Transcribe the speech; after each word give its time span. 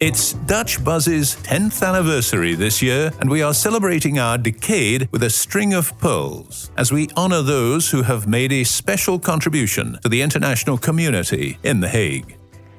It's 0.00 0.34
Dutch 0.34 0.84
Buzz's 0.84 1.34
10th 1.42 1.84
anniversary 1.84 2.54
this 2.54 2.80
year, 2.80 3.10
and 3.18 3.28
we 3.28 3.42
are 3.42 3.52
celebrating 3.52 4.16
our 4.20 4.38
decade 4.38 5.08
with 5.10 5.24
a 5.24 5.28
string 5.28 5.74
of 5.74 5.98
pearls 5.98 6.70
as 6.76 6.92
we 6.92 7.08
honor 7.16 7.42
those 7.42 7.90
who 7.90 8.02
have 8.02 8.28
made 8.28 8.52
a 8.52 8.62
special 8.62 9.18
contribution 9.18 9.98
to 10.04 10.08
the 10.08 10.22
international 10.22 10.78
community 10.78 11.58
in 11.64 11.80
The 11.80 11.88
Hague. 11.88 12.36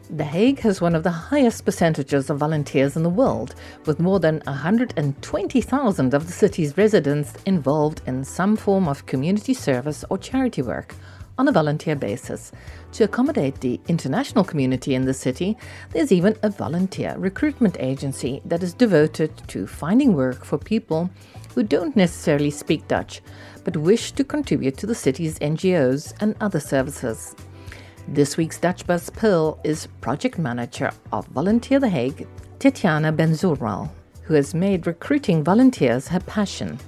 The 0.09 0.23
Hague 0.23 0.59
has 0.59 0.79
one 0.79 0.95
of 0.95 1.03
the 1.03 1.11
highest 1.11 1.65
percentages 1.65 2.29
of 2.29 2.37
volunteers 2.37 2.95
in 2.95 3.03
the 3.03 3.09
world, 3.09 3.53
with 3.85 3.99
more 3.99 4.21
than 4.21 4.41
120,000 4.45 6.13
of 6.13 6.25
the 6.25 6.31
city's 6.31 6.77
residents 6.77 7.33
involved 7.45 8.01
in 8.07 8.23
some 8.23 8.55
form 8.55 8.87
of 8.87 9.05
community 9.07 9.53
service 9.53 10.05
or 10.09 10.17
charity 10.17 10.61
work 10.61 10.95
on 11.39 11.47
a 11.47 11.51
volunteer 11.51 11.95
basis. 11.95 12.51
To 12.91 13.05
accommodate 13.05 13.59
the 13.61 13.79
international 13.87 14.43
community 14.43 14.93
in 14.93 15.05
the 15.05 15.13
city, 15.13 15.57
there's 15.91 16.11
even 16.11 16.37
a 16.43 16.49
volunteer 16.49 17.15
recruitment 17.17 17.77
agency 17.79 18.41
that 18.45 18.61
is 18.61 18.73
devoted 18.73 19.31
to 19.47 19.65
finding 19.65 20.13
work 20.13 20.45
for 20.45 20.57
people 20.57 21.09
who 21.55 21.63
don't 21.63 21.95
necessarily 21.95 22.51
speak 22.51 22.87
Dutch 22.87 23.21
but 23.63 23.77
wish 23.77 24.11
to 24.13 24.23
contribute 24.23 24.77
to 24.77 24.87
the 24.87 24.95
city's 24.95 25.39
NGOs 25.39 26.13
and 26.21 26.35
other 26.41 26.59
services. 26.59 27.35
This 28.07 28.35
week's 28.35 28.59
Dutch 28.59 28.85
Buzz 28.85 29.09
Pearl 29.09 29.59
is 29.63 29.87
project 30.01 30.37
manager 30.37 30.91
of 31.11 31.27
Volunteer 31.27 31.79
The 31.79 31.89
Hague, 31.89 32.27
Tetiana 32.59 33.15
Benzoral, 33.15 33.89
who 34.23 34.33
has 34.33 34.53
made 34.53 34.87
recruiting 34.87 35.43
volunteers 35.43 36.07
her 36.07 36.19
passion. 36.21 36.79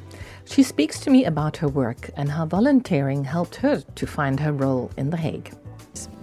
She 0.46 0.64
speaks 0.64 1.00
to 1.02 1.10
me 1.10 1.26
about 1.26 1.58
her 1.58 1.68
work 1.68 2.10
and 2.18 2.30
how 2.30 2.46
volunteering 2.46 3.24
helped 3.24 3.56
her 3.58 3.82
to 3.96 4.08
find 4.08 4.40
her 4.40 4.52
role 4.52 4.92
in 4.98 5.10
The 5.10 5.18
Hague. 5.18 5.54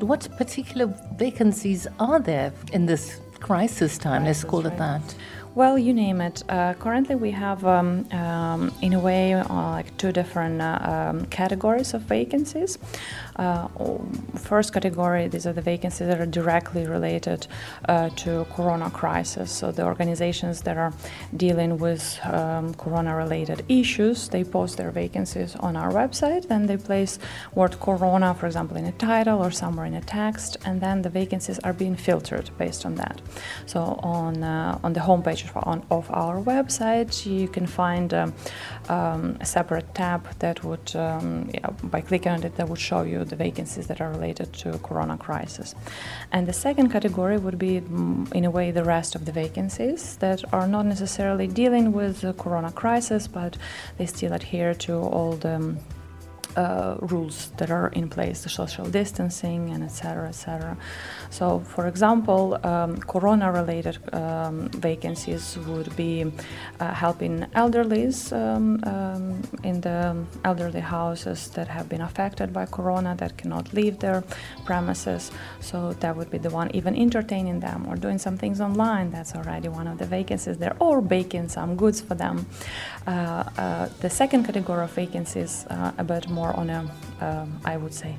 What 0.01 0.29
particular 0.37 0.87
vacancies 1.17 1.87
are 1.99 2.21
there 2.21 2.53
in 2.73 2.87
this 2.87 3.21
crisis 3.41 3.99
time? 3.99 4.25
Let's 4.25 4.45
call 4.45 4.67
it 4.67 4.77
that. 4.79 5.15
Well, 5.55 5.79
you 5.79 5.93
name 5.93 6.21
it. 6.21 6.45
Uh, 6.49 6.75
currently, 6.75 7.17
we 7.17 7.31
have, 7.33 7.65
um, 7.65 8.07
um, 8.13 8.73
in 8.81 8.93
a 8.93 9.01
way, 9.01 9.35
uh, 9.35 9.45
like 9.49 9.97
two 9.97 10.13
different 10.13 10.61
uh, 10.63 10.79
um, 11.11 11.27
categories 11.27 11.95
of 11.95 12.03
vacancies. 12.03 12.79
Uh, 13.39 13.69
first 14.37 14.73
category, 14.73 15.29
these 15.29 15.47
are 15.47 15.53
the 15.53 15.63
vacancies 15.63 16.09
that 16.09 16.21
are 16.21 16.27
directly 16.27 16.87
related 16.87 17.47
uh, 17.89 18.09
to 18.11 18.47
Corona 18.55 18.91
crisis. 18.91 19.53
So 19.53 19.71
the 19.71 19.85
organizations 19.85 20.63
that 20.63 20.77
are 20.77 20.93
dealing 21.37 21.79
with 21.79 22.19
um, 22.25 22.75
Corona-related 22.75 23.65
issues, 23.69 24.29
they 24.29 24.45
post 24.45 24.77
their 24.77 24.91
vacancies 24.91 25.55
on 25.57 25.77
our 25.77 25.93
website, 25.93 26.51
and 26.51 26.69
they 26.69 26.77
place 26.77 27.19
word 27.55 27.79
Corona, 27.81 28.35
for 28.35 28.47
example, 28.47 28.77
in 28.77 28.87
a 28.87 28.93
title 28.93 29.39
or 29.45 29.51
somewhere 29.51 29.87
in 29.87 29.95
a 29.95 30.01
text, 30.01 30.57
and 30.65 30.81
then 30.81 31.03
the 31.03 31.11
vacancies 31.11 31.59
are 31.61 31.73
being 31.73 31.97
filtered 31.97 32.51
based 32.59 32.85
on 32.85 32.97
that. 32.97 33.21
So 33.67 33.81
on 34.03 34.43
uh, 34.43 34.79
on 34.83 34.93
the 34.93 35.01
homepage 35.01 35.45
on, 35.67 35.85
of 35.91 36.11
our 36.11 36.41
website, 36.43 37.27
you 37.27 37.49
can 37.49 37.67
find 37.67 38.13
um, 38.15 38.35
um, 38.89 39.37
a 39.41 39.45
separate 39.45 39.95
tab 39.95 40.27
that 40.39 40.65
would, 40.65 40.95
um, 40.97 41.51
yeah, 41.53 41.71
by 41.85 42.01
clicking 42.01 42.33
on 42.33 42.43
it, 42.43 42.57
that 42.57 42.69
would 42.69 42.81
show 42.81 43.03
you 43.03 43.25
the 43.29 43.37
vacancies 43.37 43.87
that 43.87 44.01
are 44.01 44.11
related 44.11 44.53
to 44.55 44.79
Corona 44.79 45.17
crisis. 45.17 45.75
And 46.33 46.47
the 46.47 46.53
second 46.53 46.91
category 46.91 47.39
would 47.39 47.59
be, 47.59 47.81
mm, 47.81 48.33
in 48.33 48.45
a 48.45 48.51
way, 48.51 48.71
the 48.71 48.85
rest 48.85 49.15
of 49.15 49.25
the 49.25 49.33
vacancies 49.33 50.17
that 50.17 50.43
are 50.53 50.67
not 50.67 50.87
necessarily 50.87 51.47
dealing 51.47 51.93
with 51.93 52.21
the 52.21 52.33
Corona 52.33 52.73
crisis, 52.73 53.29
but 53.29 53.57
they 53.97 54.07
still 54.07 54.33
adhere 54.33 54.75
to 54.75 54.95
all 54.95 55.33
the 55.33 55.77
uh, 56.59 56.97
rules 57.01 57.51
that 57.59 57.71
are 57.71 57.89
in 58.01 58.09
place, 58.09 58.43
the 58.43 58.49
social 58.49 58.87
distancing 58.87 59.71
and 59.71 59.85
etc. 59.85 60.29
etc. 60.29 60.77
So, 61.31 61.61
for 61.61 61.87
example, 61.87 62.59
um, 62.65 62.99
corona-related 62.99 63.99
um, 64.13 64.69
vacancies 64.71 65.57
would 65.69 65.95
be 65.95 66.33
uh, 66.81 66.93
helping 67.05 67.35
elderlies 67.55 68.33
um, 68.33 68.83
um, 68.85 69.43
in 69.63 69.81
the 69.81 70.25
elderly 70.45 70.81
houses 70.81 71.49
that 71.51 71.69
have 71.69 71.89
been 71.89 72.01
affected 72.01 72.53
by 72.53 72.67
corona 72.67 73.15
that 73.19 73.37
cannot 73.37 73.73
leave 73.73 74.01
their 74.01 74.25
premises. 74.65 75.31
So 75.61 75.93
that 76.01 76.17
would 76.17 76.31
be 76.31 76.39
the 76.39 76.51
one. 76.51 76.71
Even 76.75 76.97
entertaining 76.97 77.61
them 77.61 77.87
or 77.89 77.95
doing 77.97 78.19
some 78.19 78.37
things 78.37 78.61
online. 78.61 79.11
That's 79.11 79.35
already 79.35 79.69
one 79.69 79.87
of 79.87 79.99
the 79.99 80.07
vacancies 80.07 80.59
there. 80.59 80.77
Or 80.81 81.01
baking 81.01 81.49
some 81.49 81.77
goods 81.77 82.01
for 82.01 82.15
them. 82.15 82.47
Uh, 83.07 83.45
uh 83.59 83.89
the 84.01 84.11
second 84.11 84.45
category 84.45 84.85
of 84.85 84.93
vacancies, 84.93 85.67
uh, 85.71 85.93
a 85.99 86.05
bit 86.05 86.29
more 86.29 86.48
on 86.55 86.71
a, 86.71 86.91
um, 87.21 87.61
I 87.65 87.77
would 87.77 87.95
say, 87.95 88.17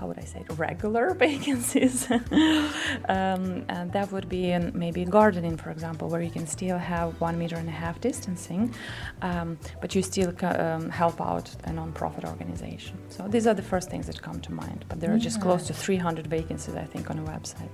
how 0.00 0.06
would 0.06 0.18
I 0.18 0.24
say 0.24 0.40
it, 0.40 0.58
regular 0.58 1.12
vacancies. 1.26 2.10
um, 2.10 3.64
and 3.68 3.92
that 3.92 4.10
would 4.12 4.28
be 4.28 4.50
in 4.50 4.72
maybe 4.74 5.04
gardening, 5.04 5.58
for 5.58 5.70
example, 5.70 6.08
where 6.08 6.22
you 6.22 6.30
can 6.30 6.46
still 6.46 6.78
have 6.78 7.20
one 7.20 7.38
meter 7.38 7.56
and 7.56 7.68
a 7.68 7.72
half 7.72 8.00
distancing, 8.00 8.74
um, 9.20 9.58
but 9.82 9.94
you 9.94 10.02
still 10.02 10.32
um, 10.42 10.88
help 10.88 11.20
out 11.20 11.54
a 11.64 11.72
non-profit 11.72 12.24
organization. 12.24 12.96
So 13.10 13.28
these 13.28 13.46
are 13.46 13.54
the 13.54 13.62
first 13.62 13.90
things 13.90 14.06
that 14.06 14.20
come 14.22 14.40
to 14.40 14.52
mind. 14.52 14.86
But 14.88 15.00
there 15.00 15.10
are 15.10 15.16
yeah. 15.16 15.28
just 15.28 15.40
close 15.42 15.66
to 15.66 15.74
300 15.74 16.26
vacancies, 16.26 16.74
I 16.74 16.84
think, 16.84 17.10
on 17.10 17.22
the 17.22 17.30
website 17.30 17.68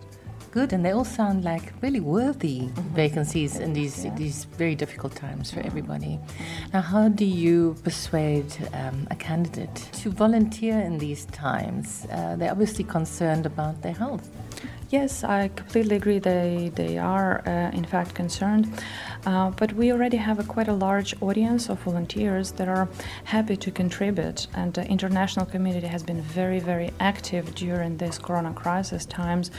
good, 0.57 0.73
and 0.73 0.83
they 0.85 0.93
all 0.93 1.11
sound 1.21 1.45
like 1.45 1.67
really 1.85 2.01
worthy 2.01 2.61
mm-hmm. 2.61 2.95
vacancies 2.95 3.53
in 3.65 3.71
these 3.79 3.97
yeah. 4.05 4.15
these 4.23 4.39
very 4.63 4.75
difficult 4.75 5.15
times 5.27 5.51
for 5.53 5.61
everybody. 5.71 6.15
Now, 6.73 6.83
how 6.93 7.09
do 7.23 7.27
you 7.45 7.77
persuade 7.85 8.51
um, 8.73 9.07
a 9.11 9.17
candidate 9.29 9.77
to 10.01 10.07
volunteer 10.25 10.77
in 10.89 10.95
these 10.99 11.23
times? 11.49 12.07
Uh, 12.11 12.37
they're 12.39 12.55
obviously 12.57 12.85
concerned 12.85 13.45
about 13.53 13.75
their 13.83 13.97
health. 14.05 14.27
Yes, 14.91 15.25
I 15.25 15.49
completely 15.61 15.97
agree. 15.97 16.21
They 16.21 16.71
they 16.81 16.97
are 16.97 17.43
uh, 17.47 17.79
in 17.79 17.85
fact 17.85 18.15
concerned, 18.15 18.65
uh, 19.27 19.51
but 19.51 19.73
we 19.73 19.93
already 19.93 20.17
have 20.17 20.39
a 20.39 20.45
quite 20.45 20.69
a 20.69 20.73
large 20.73 21.15
audience 21.21 21.69
of 21.69 21.79
volunteers 21.81 22.53
that 22.53 22.69
are 22.69 22.89
happy 23.25 23.57
to 23.57 23.71
contribute, 23.71 24.47
and 24.55 24.73
the 24.75 24.87
international 24.87 25.45
community 25.45 25.87
has 25.87 26.03
been 26.03 26.23
very 26.23 26.61
very 26.61 26.91
active 27.01 27.55
during 27.55 27.97
this 27.97 28.19
Corona 28.19 28.53
crisis 28.53 29.05
times. 29.05 29.51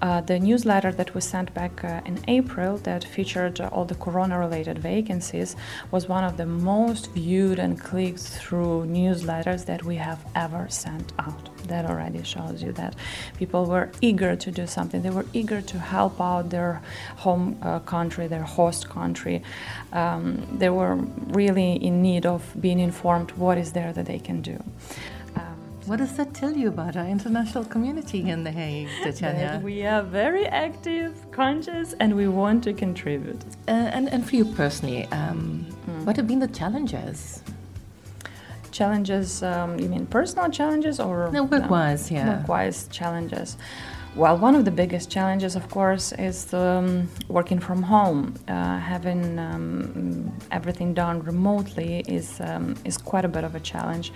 Uh, 0.00 0.20
the 0.20 0.38
newsletter 0.38 0.92
that 0.92 1.14
we 1.14 1.20
sent 1.20 1.52
back 1.54 1.84
uh, 1.84 2.00
in 2.04 2.18
April 2.28 2.78
that 2.78 3.04
featured 3.04 3.60
all 3.60 3.84
the 3.84 3.94
Corona-related 3.96 4.78
vacancies 4.78 5.56
was 5.90 6.08
one 6.08 6.24
of 6.24 6.36
the 6.36 6.46
most 6.46 7.10
viewed 7.12 7.58
and 7.58 7.80
clicked 7.80 8.20
through 8.20 8.86
newsletters 8.86 9.66
that 9.66 9.82
we 9.84 9.96
have 9.96 10.24
ever 10.34 10.68
sent 10.68 11.12
out 11.18 11.50
that 11.66 11.84
already 11.84 12.22
shows 12.22 12.62
you 12.62 12.72
that 12.72 12.94
people 13.36 13.66
were 13.66 13.90
eager 14.00 14.36
to 14.36 14.50
do 14.50 14.66
something. 14.66 15.02
They 15.02 15.10
were 15.10 15.26
eager 15.32 15.60
to 15.60 15.78
help 15.78 16.20
out 16.20 16.50
their 16.50 16.82
home 17.16 17.58
uh, 17.62 17.80
country, 17.80 18.26
their 18.26 18.42
host 18.42 18.88
country. 18.88 19.15
Um, 19.92 20.46
they 20.58 20.70
were 20.70 20.94
really 21.40 21.72
in 21.72 22.02
need 22.02 22.26
of 22.26 22.42
being 22.60 22.80
informed 22.80 23.30
what 23.32 23.58
is 23.58 23.72
there 23.72 23.92
that 23.92 24.06
they 24.06 24.18
can 24.18 24.42
do. 24.42 24.62
Um, 25.36 25.56
what 25.86 25.98
does 25.98 26.16
that 26.16 26.34
tell 26.34 26.54
you 26.56 26.68
about 26.68 26.96
our 26.96 27.06
international 27.06 27.64
community 27.64 28.28
in 28.28 28.44
The 28.44 28.50
Hague, 28.50 28.88
Tatiana? 29.02 29.60
we 29.62 29.84
are 29.86 30.02
very 30.02 30.46
active, 30.46 31.12
conscious, 31.30 31.94
and 32.00 32.14
we 32.14 32.28
want 32.28 32.64
to 32.64 32.72
contribute. 32.72 33.42
Uh, 33.68 33.96
and, 33.96 34.08
and 34.08 34.28
for 34.28 34.36
you 34.36 34.44
personally, 34.44 35.04
um, 35.06 35.66
mm. 35.88 36.04
what 36.04 36.16
have 36.16 36.26
been 36.26 36.40
the 36.40 36.48
challenges 36.48 37.42
challenges 38.76 39.42
um, 39.42 39.78
you 39.78 39.88
mean 39.88 40.04
personal 40.06 40.50
challenges 40.50 41.00
or 41.00 41.30
no 41.32 41.44
work-wise 41.44 42.10
no, 42.10 42.16
yeah 42.16 42.28
work-wise 42.36 42.88
challenges 42.88 43.56
well 44.16 44.38
one 44.38 44.54
of 44.54 44.64
the 44.64 44.70
biggest 44.70 45.10
challenges 45.10 45.56
of 45.56 45.68
course 45.68 46.12
is 46.12 46.54
um, 46.54 47.08
working 47.28 47.60
from 47.60 47.82
home. 47.82 48.34
Uh, 48.48 48.78
having 48.78 49.38
um, 49.38 50.32
everything 50.50 50.94
done 50.94 51.22
remotely 51.22 52.02
is 52.08 52.40
um, 52.40 52.74
is 52.84 52.96
quite 52.96 53.26
a 53.26 53.28
bit 53.28 53.44
of 53.44 53.54
a 53.54 53.60
challenge. 53.60 54.12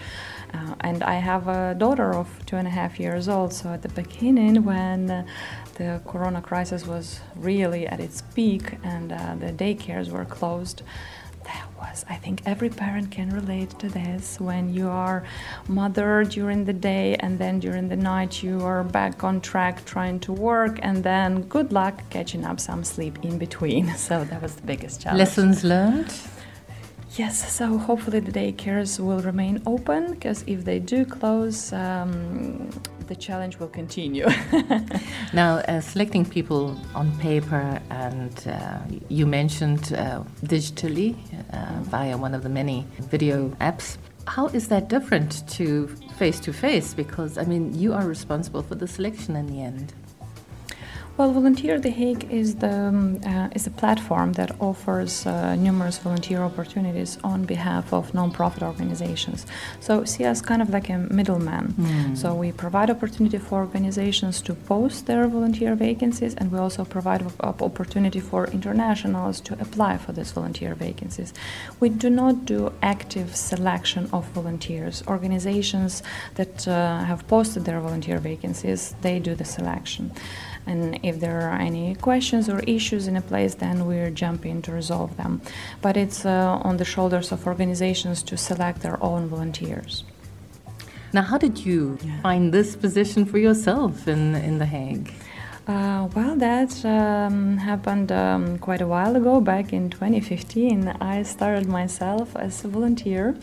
Uh, 0.54 0.74
and 0.80 1.02
I 1.02 1.14
have 1.14 1.48
a 1.48 1.74
daughter 1.74 2.14
of 2.14 2.28
two 2.46 2.56
and 2.56 2.66
a 2.66 2.70
half 2.70 2.98
years 2.98 3.28
old 3.28 3.52
so 3.52 3.68
at 3.68 3.82
the 3.82 3.90
beginning 3.90 4.64
when 4.64 5.10
uh, 5.10 5.26
the 5.74 6.00
corona 6.06 6.40
crisis 6.40 6.86
was 6.86 7.20
really 7.36 7.86
at 7.86 8.00
its 8.00 8.22
peak 8.34 8.78
and 8.82 9.12
uh, 9.12 9.34
the 9.36 9.52
daycares 9.52 10.10
were 10.10 10.24
closed 10.24 10.82
was. 11.80 12.04
I 12.08 12.16
think 12.16 12.42
every 12.46 12.68
parent 12.68 13.10
can 13.10 13.30
relate 13.30 13.70
to 13.78 13.88
this 13.88 14.40
when 14.40 14.72
you 14.72 14.88
are 14.88 15.24
mother 15.68 16.24
during 16.24 16.64
the 16.64 16.72
day 16.72 17.16
and 17.16 17.38
then 17.38 17.60
during 17.60 17.88
the 17.88 17.96
night 17.96 18.42
you 18.42 18.60
are 18.62 18.84
back 18.84 19.24
on 19.24 19.40
track 19.40 19.84
trying 19.84 20.20
to 20.20 20.32
work 20.32 20.78
and 20.82 21.02
then 21.02 21.42
good 21.42 21.72
luck 21.72 22.02
catching 22.10 22.44
up 22.44 22.60
some 22.60 22.84
sleep 22.84 23.18
in 23.24 23.38
between. 23.38 23.94
So 24.10 24.24
that 24.24 24.42
was 24.42 24.54
the 24.54 24.62
biggest 24.62 25.02
challenge. 25.02 25.18
Lessons 25.18 25.62
learned? 25.62 26.12
Yes, 27.16 27.52
so 27.52 27.76
hopefully 27.76 28.20
the 28.20 28.32
daycares 28.32 28.98
will 28.98 29.20
remain 29.20 29.62
open 29.66 30.14
because 30.14 30.42
if 30.46 30.64
they 30.64 30.78
do 30.78 31.04
close, 31.04 31.72
um, 31.72 32.70
the 33.10 33.16
challenge 33.16 33.58
will 33.58 33.68
continue. 33.68 34.26
now, 35.32 35.56
uh, 35.56 35.80
selecting 35.80 36.24
people 36.24 36.80
on 36.94 37.06
paper, 37.18 37.80
and 37.90 38.46
uh, 38.46 38.78
you 39.08 39.26
mentioned 39.26 39.92
uh, 39.92 40.22
digitally 40.44 41.16
uh, 41.52 41.82
via 41.82 42.16
one 42.16 42.34
of 42.36 42.44
the 42.44 42.48
many 42.48 42.86
video 43.14 43.48
apps. 43.60 43.98
How 44.28 44.46
is 44.58 44.68
that 44.68 44.88
different 44.88 45.30
to 45.56 45.88
face 46.18 46.38
to 46.40 46.52
face? 46.52 46.94
Because, 46.94 47.36
I 47.36 47.42
mean, 47.42 47.74
you 47.74 47.92
are 47.92 48.06
responsible 48.06 48.62
for 48.62 48.76
the 48.76 48.86
selection 48.86 49.34
in 49.34 49.46
the 49.48 49.60
end. 49.60 49.92
Well, 51.20 51.32
Volunteer 51.32 51.78
The 51.78 51.90
Hague 51.90 52.32
is 52.32 52.54
the 52.54 52.72
um, 52.72 53.20
uh, 53.26 53.50
is 53.54 53.66
a 53.66 53.70
platform 53.70 54.32
that 54.40 54.58
offers 54.58 55.26
uh, 55.26 55.54
numerous 55.54 55.98
volunteer 55.98 56.40
opportunities 56.40 57.18
on 57.22 57.44
behalf 57.44 57.92
of 57.92 58.12
nonprofit 58.12 58.62
organizations. 58.62 59.44
So 59.80 60.04
see 60.06 60.24
us 60.24 60.40
kind 60.40 60.62
of 60.62 60.70
like 60.70 60.88
a 60.88 60.96
middleman. 60.96 61.74
Mm. 61.78 62.16
So 62.16 62.34
we 62.34 62.52
provide 62.52 62.88
opportunity 62.88 63.36
for 63.36 63.58
organizations 63.58 64.40
to 64.46 64.54
post 64.54 65.04
their 65.04 65.28
volunteer 65.28 65.74
vacancies, 65.74 66.34
and 66.36 66.50
we 66.50 66.58
also 66.58 66.86
provide 66.86 67.22
opportunity 67.40 68.20
for 68.20 68.46
internationals 68.46 69.42
to 69.42 69.52
apply 69.60 69.98
for 69.98 70.12
these 70.12 70.32
volunteer 70.32 70.74
vacancies. 70.74 71.34
We 71.80 71.90
do 71.90 72.08
not 72.08 72.46
do 72.46 72.72
active 72.80 73.36
selection 73.36 74.08
of 74.10 74.24
volunteers. 74.28 75.04
Organizations 75.06 76.02
that 76.36 76.66
uh, 76.66 77.04
have 77.04 77.28
posted 77.28 77.66
their 77.66 77.80
volunteer 77.80 78.18
vacancies, 78.20 78.94
they 79.02 79.18
do 79.18 79.34
the 79.34 79.44
selection. 79.44 80.12
And 80.66 81.00
if 81.02 81.20
there 81.20 81.40
are 81.50 81.58
any 81.58 81.94
questions 81.96 82.48
or 82.48 82.60
issues 82.60 83.06
in 83.08 83.16
a 83.16 83.20
place, 83.20 83.54
then 83.54 83.86
we're 83.86 84.10
jumping 84.10 84.62
to 84.62 84.72
resolve 84.72 85.16
them. 85.16 85.40
But 85.80 85.96
it's 85.96 86.24
uh, 86.24 86.60
on 86.62 86.76
the 86.76 86.84
shoulders 86.84 87.32
of 87.32 87.46
organizations 87.46 88.22
to 88.24 88.36
select 88.36 88.82
their 88.82 89.02
own 89.02 89.26
volunteers. 89.26 90.04
Now, 91.12 91.22
how 91.22 91.38
did 91.38 91.64
you 91.66 91.98
yeah. 92.02 92.20
find 92.20 92.54
this 92.54 92.76
position 92.76 93.24
for 93.24 93.38
yourself 93.38 94.06
in, 94.06 94.36
in 94.36 94.58
The 94.58 94.66
Hague? 94.66 95.12
Uh, 95.66 96.08
well, 96.16 96.34
that 96.36 96.84
um, 96.86 97.58
happened 97.58 98.10
um, 98.10 98.58
quite 98.58 98.80
a 98.80 98.86
while 98.86 99.14
ago, 99.14 99.40
back 99.40 99.72
in 99.72 99.90
2015. 99.90 100.88
I 101.00 101.22
started 101.22 101.68
myself 101.68 102.34
as 102.34 102.64
a 102.64 102.68
volunteer, 102.68 103.36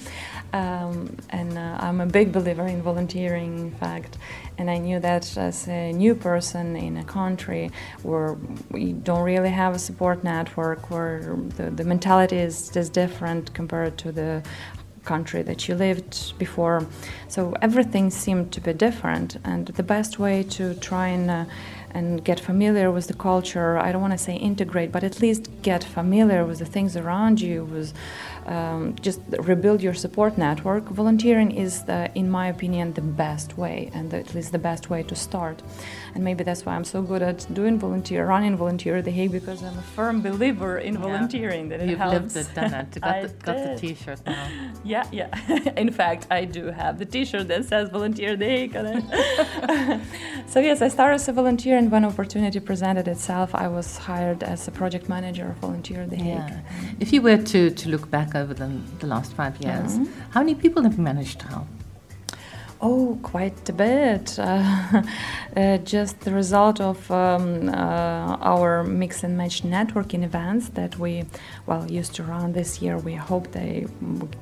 um, 0.51 1.15
and 1.29 1.57
uh, 1.57 1.77
I'm 1.79 2.01
a 2.01 2.07
big 2.07 2.31
believer 2.31 2.65
in 2.65 2.81
volunteering, 2.81 3.59
in 3.59 3.71
fact. 3.71 4.17
And 4.57 4.69
I 4.69 4.79
knew 4.79 4.99
that 4.99 5.37
as 5.37 5.67
a 5.67 5.93
new 5.93 6.15
person 6.15 6.75
in 6.75 6.97
a 6.97 7.03
country 7.03 7.69
where 8.01 8.35
we 8.71 8.93
don't 8.93 9.21
really 9.23 9.51
have 9.51 9.75
a 9.75 9.79
support 9.79 10.23
network, 10.23 10.89
where 10.89 11.37
the, 11.55 11.69
the 11.69 11.83
mentality 11.83 12.37
is 12.37 12.69
just 12.69 12.93
different 12.93 13.53
compared 13.53 13.97
to 13.99 14.11
the 14.11 14.43
country 15.07 15.41
that 15.43 15.67
you 15.67 15.75
lived 15.75 16.37
before. 16.37 16.85
So 17.29 17.53
everything 17.61 18.09
seemed 18.09 18.51
to 18.51 18.59
be 18.61 18.73
different, 18.73 19.37
and 19.43 19.67
the 19.67 19.83
best 19.83 20.19
way 20.19 20.43
to 20.57 20.73
try 20.75 21.07
and 21.07 21.29
uh, 21.31 21.45
and 21.91 22.23
get 22.23 22.39
familiar 22.39 22.91
with 22.91 23.07
the 23.07 23.13
culture. 23.13 23.77
I 23.77 23.91
don't 23.91 24.01
want 24.01 24.13
to 24.13 24.17
say 24.17 24.35
integrate, 24.35 24.91
but 24.91 25.03
at 25.03 25.19
least 25.21 25.49
get 25.61 25.83
familiar 25.83 26.45
with 26.45 26.59
the 26.59 26.65
things 26.65 26.95
around 26.95 27.41
you, 27.41 27.65
with 27.65 27.93
um, 28.47 28.95
just 29.01 29.19
rebuild 29.39 29.81
your 29.81 29.93
support 29.93 30.37
network. 30.37 30.85
Volunteering 30.89 31.51
is, 31.51 31.83
the, 31.83 32.09
in 32.15 32.29
my 32.29 32.47
opinion, 32.47 32.93
the 32.93 33.01
best 33.01 33.57
way, 33.57 33.91
and 33.93 34.13
at 34.13 34.33
least 34.33 34.51
the 34.53 34.59
best 34.59 34.89
way 34.89 35.03
to 35.03 35.15
start. 35.15 35.61
And 36.15 36.23
maybe 36.23 36.43
that's 36.43 36.65
why 36.65 36.75
I'm 36.75 36.85
so 36.85 37.01
good 37.01 37.21
at 37.21 37.45
doing 37.53 37.77
volunteer, 37.77 38.25
running 38.25 38.55
volunteer 38.55 39.01
the 39.01 39.11
Hague, 39.11 39.31
because 39.31 39.61
I'm 39.63 39.77
a 39.77 39.81
firm 39.81 40.21
believer 40.21 40.77
in 40.77 40.93
yeah. 40.93 41.01
volunteering. 41.01 41.69
That 41.69 41.81
it 41.81 41.89
You've 41.89 41.99
helps. 41.99 42.35
lived 42.35 42.49
it, 42.49 42.55
done 42.55 42.73
it. 42.73 43.01
Got, 43.01 43.21
the, 43.23 43.27
got 43.43 43.57
the 43.57 43.75
T-shirt 43.79 44.25
now. 44.25 44.47
Yeah, 44.83 45.05
yeah. 45.11 45.29
in 45.77 45.91
fact, 45.91 46.27
I 46.31 46.45
do 46.45 46.67
have 46.67 46.97
the 46.97 47.05
T-shirt 47.05 47.49
that 47.49 47.65
says 47.65 47.89
volunteer 47.89 48.37
the 48.37 48.45
Hague 48.45 48.75
on 48.77 48.85
it. 48.85 50.01
so 50.47 50.59
yes, 50.59 50.81
I 50.81 50.87
started 50.87 51.15
as 51.15 51.27
a 51.27 51.33
volunteer, 51.33 51.76
and 51.77 51.91
when 51.91 52.03
opportunity 52.03 52.59
presented 52.59 53.07
itself, 53.07 53.53
I 53.55 53.67
was 53.67 53.97
hired 53.97 54.43
as 54.43 54.67
a 54.67 54.71
project 54.71 55.07
manager 55.07 55.55
Volunteer 55.61 56.05
the 56.05 56.15
Hague. 56.15 56.49
Yeah. 56.49 56.59
If 56.99 57.13
you 57.13 57.21
were 57.21 57.37
to, 57.37 57.69
to 57.69 57.89
look 57.89 58.09
back 58.09 58.35
over 58.35 58.53
the, 58.53 58.67
the 58.99 59.07
last 59.07 59.33
five 59.33 59.55
years. 59.61 59.97
Mm-hmm. 59.97 60.31
How 60.31 60.41
many 60.41 60.55
people 60.55 60.83
have 60.83 60.97
you 60.97 61.03
managed 61.03 61.39
to 61.41 61.47
help? 61.47 61.67
Oh, 62.79 63.17
quite 63.23 63.67
a 63.69 63.73
bit. 63.73 64.37
Uh, 64.37 65.01
uh, 65.55 65.77
just 65.79 66.19
the 66.19 66.31
result 66.31 66.79
of 66.79 67.09
um, 67.09 67.69
uh, 67.69 68.37
our 68.41 68.83
mix 68.83 69.23
and 69.23 69.35
match 69.35 69.63
networking 69.63 70.23
events 70.23 70.69
that 70.69 70.99
we, 70.99 71.25
well, 71.65 71.89
used 71.89 72.13
to 72.15 72.23
run 72.23 72.53
this 72.53 72.79
year. 72.79 72.99
We 72.99 73.15
hope 73.15 73.51
they 73.51 73.87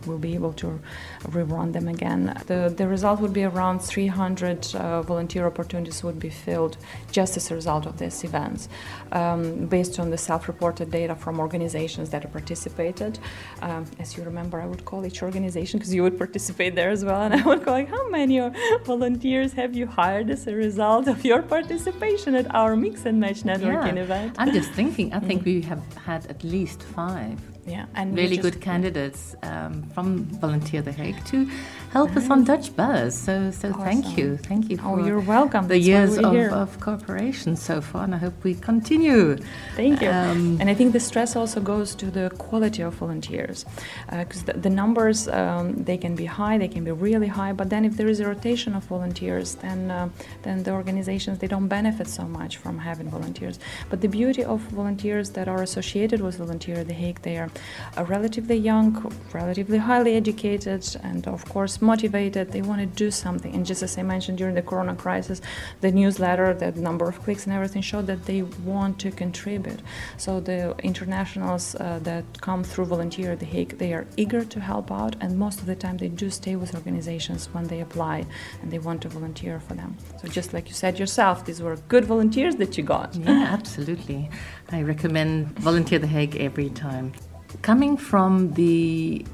will 0.06 0.18
be 0.18 0.34
able 0.36 0.52
to 0.54 0.82
rerun 1.28 1.72
them 1.72 1.88
again. 1.88 2.38
The, 2.48 2.74
the 2.76 2.90
result 2.90 3.22
would 3.22 3.32
be 3.32 3.46
around 3.46 3.80
300 3.80 4.76
uh, 4.76 5.02
volunteer 5.04 5.46
opportunities 5.46 6.04
would 6.04 6.20
be 6.20 6.30
filled 6.30 6.76
just 7.14 7.38
as 7.38 7.50
a 7.52 7.56
result 7.56 7.86
of 7.86 7.98
these 8.00 8.26
events, 8.26 8.68
um, 9.14 9.68
based 9.68 9.98
on 9.98 10.10
the 10.10 10.18
self-reported 10.18 10.92
data 10.92 11.16
from 11.16 11.40
organizations 11.40 12.10
that 12.10 12.30
participated. 12.34 13.18
Um, 13.62 13.86
as 13.98 14.18
you 14.18 14.24
remember, 14.24 14.60
I 14.60 14.66
would 14.66 14.84
call 14.84 15.06
each 15.06 15.24
organization 15.24 15.80
because 15.80 15.94
you 15.94 16.04
would 16.04 16.18
participate 16.26 16.76
there 16.76 16.90
as 16.90 17.06
well, 17.06 17.22
and 17.22 17.34
I 17.34 17.42
would 17.48 17.64
call 17.64 17.76
like, 17.76 17.88
how 17.88 18.10
many 18.10 18.25
many 18.26 18.52
volunteers 18.84 19.54
have 19.54 19.76
you 19.76 19.86
hired 19.86 20.30
as 20.30 20.48
a 20.48 20.56
result 20.56 21.08
of 21.08 21.24
your 21.24 21.42
participation 21.42 22.36
at 22.36 22.48
our 22.56 22.76
Mix 22.76 23.06
and 23.06 23.20
Match 23.20 23.42
networking 23.44 23.96
yeah. 23.96 24.04
event? 24.04 24.36
I'm 24.38 24.52
just 24.52 24.72
thinking, 24.80 25.14
I 25.14 25.20
think 25.20 25.42
mm. 25.42 25.46
we 25.46 25.62
have 25.62 25.84
had 25.96 26.26
at 26.28 26.44
least 26.44 26.82
five 26.84 27.40
yeah, 27.66 27.86
and 27.96 28.16
really 28.16 28.38
good 28.38 28.62
candidates 28.62 29.36
um, 29.44 29.84
from 29.94 30.26
Volunteer 30.46 30.82
The 30.82 30.92
Hague 30.92 31.24
to 31.26 31.50
help 31.92 32.10
nice. 32.10 32.26
us 32.26 32.30
on 32.30 32.44
Dutch 32.44 32.76
Buzz. 32.76 33.18
So, 33.18 33.52
so 33.52 33.70
awesome. 33.70 33.84
thank 33.84 34.18
you, 34.18 34.38
thank 34.38 34.70
you. 34.70 34.80
oh, 34.84 35.06
you're 35.06 35.20
welcome. 35.20 35.68
The 35.68 35.76
That's 35.76 35.88
years 35.88 36.18
of, 36.18 36.36
of, 36.36 36.80
cooperation 36.80 37.56
so 37.56 37.82
far, 37.82 38.04
and 38.04 38.16
I 38.16 38.18
hope 38.18 38.34
we 38.44 38.56
continue. 38.56 39.38
Thank 39.76 40.02
you. 40.02 40.10
Um, 40.10 40.58
and 40.60 40.70
I 40.70 40.74
think 40.74 40.94
the 40.94 41.00
stress 41.00 41.36
also 41.36 41.60
goes 41.62 41.96
to 41.96 42.08
the 42.12 42.30
quality 42.38 42.82
of 42.82 42.94
volunteers, 42.96 43.66
because 44.10 44.44
uh, 44.44 44.54
the, 44.54 44.54
the, 44.66 44.70
numbers 44.70 45.28
um, 45.28 45.84
they 45.84 45.98
can 45.98 46.16
be 46.16 46.26
high, 46.26 46.58
they 46.58 46.68
can 46.68 46.84
be 46.84 46.92
really 46.92 47.28
high, 47.28 47.54
but 47.54 47.70
then 47.70 47.86
if 47.86 47.98
there 47.98 48.08
is 48.08 48.20
a 48.20 48.28
rotation 48.28 48.76
of 48.76 48.84
volunteers, 48.86 49.56
then 49.56 49.92
uh, 49.92 50.10
then 50.44 50.64
the 50.64 50.72
organizations 50.72 51.40
they 51.40 51.48
don't 51.48 51.68
benefit 51.68 52.08
so 52.08 52.24
much 52.24 52.58
from 52.58 52.78
having 52.78 53.10
volunteers. 53.10 53.60
But 53.90 54.02
the 54.02 54.08
beauty 54.08 54.44
of 54.44 54.60
volunteers 54.62 55.32
that 55.32 55.48
are 55.48 55.62
associated 55.62 56.22
with 56.22 56.38
Volunteer 56.38 56.84
The 56.84 56.94
Hague, 56.94 57.22
they 57.22 57.38
are 57.38 57.50
are 57.98 58.06
relatively 58.06 58.58
young, 58.58 58.92
relatively 59.34 59.78
highly 59.78 60.16
educated, 60.16 60.84
and 61.04 61.28
of 61.28 61.46
course 61.46 61.82
motivated. 61.86 62.52
They 62.52 62.62
want 62.62 62.82
to 62.82 62.88
do 62.88 63.12
something. 63.12 63.54
And 63.56 63.66
just 63.66 63.84
as 63.84 63.98
I 63.98 64.04
mentioned 64.04 64.38
during 64.38 64.56
the 64.56 64.62
Corona 64.62 64.96
crisis, 64.96 65.42
the 65.82 65.92
newsletter, 65.92 66.54
the 66.54 66.72
number 66.72 67.08
of 67.08 67.22
clicks 67.24 67.46
and 67.46 67.54
everything 67.54 67.82
showed 67.82 68.08
that 68.08 68.26
they 68.26 68.42
want 68.42 69.00
to 69.00 69.12
contribute. 69.12 69.82
So 70.18 70.40
the 70.40 70.76
internationals 70.84 71.76
uh, 71.76 72.00
that 72.04 72.26
come 72.42 72.64
through 72.64 72.86
Volunteer 72.86 73.34
at 73.34 73.40
The 73.40 73.46
Hague, 73.46 73.78
they 73.78 73.94
are 73.94 74.06
eager 74.18 74.44
to 74.44 74.60
help 74.60 74.92
out, 74.92 75.16
and 75.22 75.38
most 75.38 75.60
of 75.60 75.66
the 75.66 75.76
time 75.76 75.98
they 75.98 76.10
do 76.10 76.30
stay 76.30 76.56
with 76.56 76.74
organizations 76.76 77.48
when 77.54 77.66
they 77.68 77.82
apply 77.82 78.26
and 78.62 78.72
they 78.72 78.80
want 78.80 79.02
to 79.04 79.10
volunteer 79.10 79.60
for 79.60 79.74
them. 79.74 79.98
So 80.22 80.28
just 80.28 80.54
like 80.54 80.68
you 80.68 80.74
said 80.74 81.00
yourself, 81.00 81.46
these 81.46 81.62
were 81.62 81.76
good 81.94 82.06
volunteers 82.06 82.56
that 82.58 82.78
you 82.78 82.84
got. 82.84 83.16
Yeah, 83.16 83.48
absolutely. 83.58 84.30
I 84.72 84.82
recommend 84.82 85.58
Volunteer 85.60 86.00
The 86.00 86.08
Hague 86.08 86.36
every 86.38 86.70
time 86.70 87.14
coming 87.62 87.98
from 87.98 88.52
the 88.54 89.26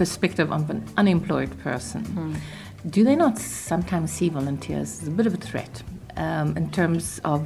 perspective 0.00 0.50
of 0.50 0.70
an 0.70 0.82
unemployed 0.96 1.52
person, 1.58 2.02
mm. 2.04 2.90
do 2.90 3.04
they 3.04 3.14
not 3.14 3.36
sometimes 3.36 4.10
see 4.10 4.30
volunteers 4.30 5.02
as 5.02 5.08
a 5.08 5.10
bit 5.10 5.26
of 5.26 5.34
a 5.34 5.42
threat 5.48 5.82
um, 6.16 6.56
in 6.56 6.70
terms 6.70 7.20
of 7.22 7.40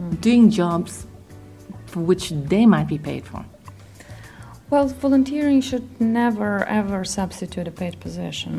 mm. 0.00 0.18
doing 0.22 0.48
jobs 0.48 1.06
for 1.84 2.00
which 2.00 2.30
they 2.30 2.64
might 2.64 2.88
be 2.88 2.96
paid 2.96 3.26
for? 3.30 3.44
Well, 4.70 4.86
volunteering 4.86 5.60
should 5.60 5.86
never 6.00 6.64
ever 6.80 7.04
substitute 7.04 7.66
a 7.68 7.74
paid 7.82 7.94
position. 8.06 8.52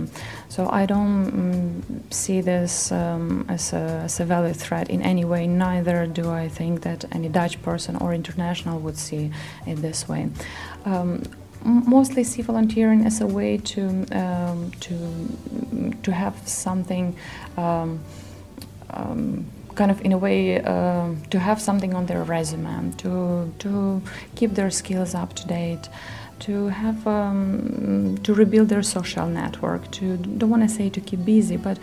So 0.49 0.69
I 0.81 0.85
don't 0.85 1.27
um, 1.39 2.03
see 2.11 2.41
this 2.41 2.91
um, 2.91 3.45
as, 3.47 3.73
a, 3.73 3.83
as 4.07 4.19
a 4.19 4.25
valid 4.25 4.57
threat 4.57 4.89
in 4.89 5.01
any 5.01 5.25
way. 5.25 5.47
Neither 5.47 6.05
do 6.05 6.29
I 6.29 6.49
think 6.49 6.81
that 6.81 7.05
any 7.15 7.29
Dutch 7.29 7.55
person 7.63 7.95
or 7.95 8.13
international 8.13 8.77
would 8.85 8.97
see 8.97 9.31
it 9.65 9.77
this 9.87 10.09
way. 10.09 10.29
Um, 10.85 11.23
mostly 11.63 12.23
see 12.23 12.41
volunteering 12.41 13.05
as 13.05 13.21
a 13.21 13.27
way 13.27 13.57
to 13.57 14.05
um, 14.11 14.71
to 14.79 14.95
to 16.03 16.11
have 16.11 16.35
something. 16.47 17.15
Um, 17.57 17.99
um, 18.89 19.45
kind 19.75 19.91
of 19.91 20.01
in 20.01 20.11
a 20.11 20.17
way 20.17 20.61
uh, 20.61 21.09
to 21.29 21.39
have 21.39 21.61
something 21.61 21.93
on 21.93 22.05
their 22.05 22.23
resume, 22.23 22.91
to 22.97 23.53
to 23.59 24.01
keep 24.35 24.51
their 24.55 24.69
skills 24.69 25.15
up 25.15 25.33
to 25.33 25.47
date, 25.47 25.89
to 26.41 26.67
have 26.69 27.05
um, 27.07 28.17
to 28.23 28.33
rebuild 28.33 28.69
their 28.69 28.83
social 28.83 29.27
network. 29.27 29.89
To 29.91 30.17
don't 30.17 30.49
want 30.49 30.63
to 30.63 30.69
say 30.69 30.89
to 30.89 30.99
keep 30.99 31.23
busy, 31.25 31.57
but 31.57 31.77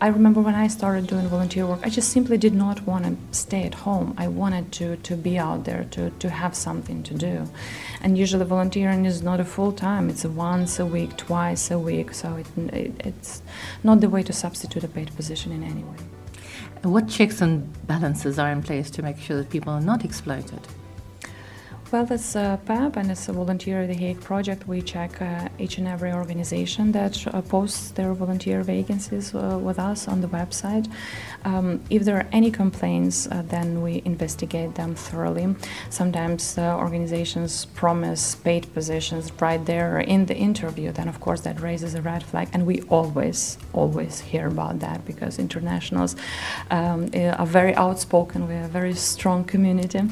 I 0.00 0.08
remember 0.08 0.40
when 0.40 0.54
I 0.54 0.68
started 0.68 1.06
doing 1.06 1.26
volunteer 1.28 1.66
work, 1.66 1.80
I 1.82 1.88
just 1.88 2.10
simply 2.10 2.38
did 2.38 2.54
not 2.54 2.86
want 2.86 3.04
to 3.06 3.14
stay 3.36 3.62
at 3.64 3.74
home. 3.74 4.14
I 4.18 4.28
wanted 4.28 4.70
to 4.78 4.96
to 4.96 5.16
be 5.16 5.38
out 5.38 5.64
there, 5.64 5.84
to 5.94 6.10
to 6.10 6.28
have 6.28 6.54
something 6.54 7.02
to 7.04 7.14
do, 7.14 7.48
and 8.02 8.18
usually 8.18 8.44
volunteering 8.44 9.06
is 9.06 9.22
not 9.22 9.40
a 9.40 9.44
full 9.44 9.72
time. 9.72 10.10
It's 10.10 10.24
once 10.24 10.78
a 10.78 10.86
week, 10.86 11.16
twice 11.16 11.70
a 11.70 11.78
week, 11.78 12.14
so 12.14 12.36
it, 12.36 12.46
it, 12.84 12.92
it's 13.08 13.42
not 13.82 14.00
the 14.00 14.08
way 14.08 14.22
to 14.22 14.32
substitute 14.32 14.84
a 14.84 14.88
paid 14.88 15.10
position 15.16 15.52
in 15.52 15.62
any 15.64 15.84
way. 15.84 16.19
What 16.82 17.08
checks 17.08 17.42
and 17.42 17.70
balances 17.86 18.38
are 18.38 18.50
in 18.50 18.62
place 18.62 18.90
to 18.92 19.02
make 19.02 19.18
sure 19.18 19.36
that 19.36 19.50
people 19.50 19.70
are 19.70 19.82
not 19.82 20.02
exploited? 20.02 20.60
Well, 21.92 22.06
as 22.08 22.36
uh, 22.36 22.56
PEP 22.66 22.98
and 22.98 23.10
as 23.10 23.28
a 23.28 23.32
Volunteer 23.32 23.82
at 23.82 23.88
The 23.88 23.94
Hague 23.94 24.20
project. 24.20 24.68
We 24.68 24.80
check 24.80 25.20
uh, 25.20 25.48
each 25.58 25.78
and 25.78 25.88
every 25.88 26.12
organization 26.12 26.92
that 26.92 27.26
uh, 27.26 27.42
posts 27.42 27.90
their 27.90 28.14
volunteer 28.14 28.62
vacancies 28.62 29.34
uh, 29.34 29.58
with 29.60 29.80
us 29.80 30.06
on 30.06 30.20
the 30.20 30.28
website. 30.28 30.88
Um, 31.44 31.80
if 31.90 32.04
there 32.04 32.16
are 32.16 32.28
any 32.30 32.52
complaints, 32.52 33.26
uh, 33.26 33.42
then 33.44 33.82
we 33.82 34.02
investigate 34.04 34.76
them 34.76 34.94
thoroughly. 34.94 35.56
Sometimes 35.88 36.56
organizations 36.58 37.64
promise 37.64 38.36
paid 38.36 38.72
positions 38.72 39.32
right 39.40 39.64
there 39.66 39.98
in 39.98 40.26
the 40.26 40.36
interview, 40.36 40.92
then 40.92 41.08
of 41.08 41.18
course 41.18 41.40
that 41.40 41.60
raises 41.60 41.96
a 41.96 42.02
red 42.02 42.22
flag, 42.22 42.50
and 42.52 42.66
we 42.66 42.82
always, 42.82 43.58
always 43.72 44.20
hear 44.20 44.46
about 44.46 44.78
that 44.78 45.04
because 45.04 45.40
internationals 45.40 46.14
um, 46.70 47.10
are 47.14 47.46
very 47.46 47.74
outspoken. 47.74 48.46
We 48.46 48.54
are 48.54 48.66
a 48.66 48.68
very 48.68 48.94
strong 48.94 49.42
community, 49.42 50.02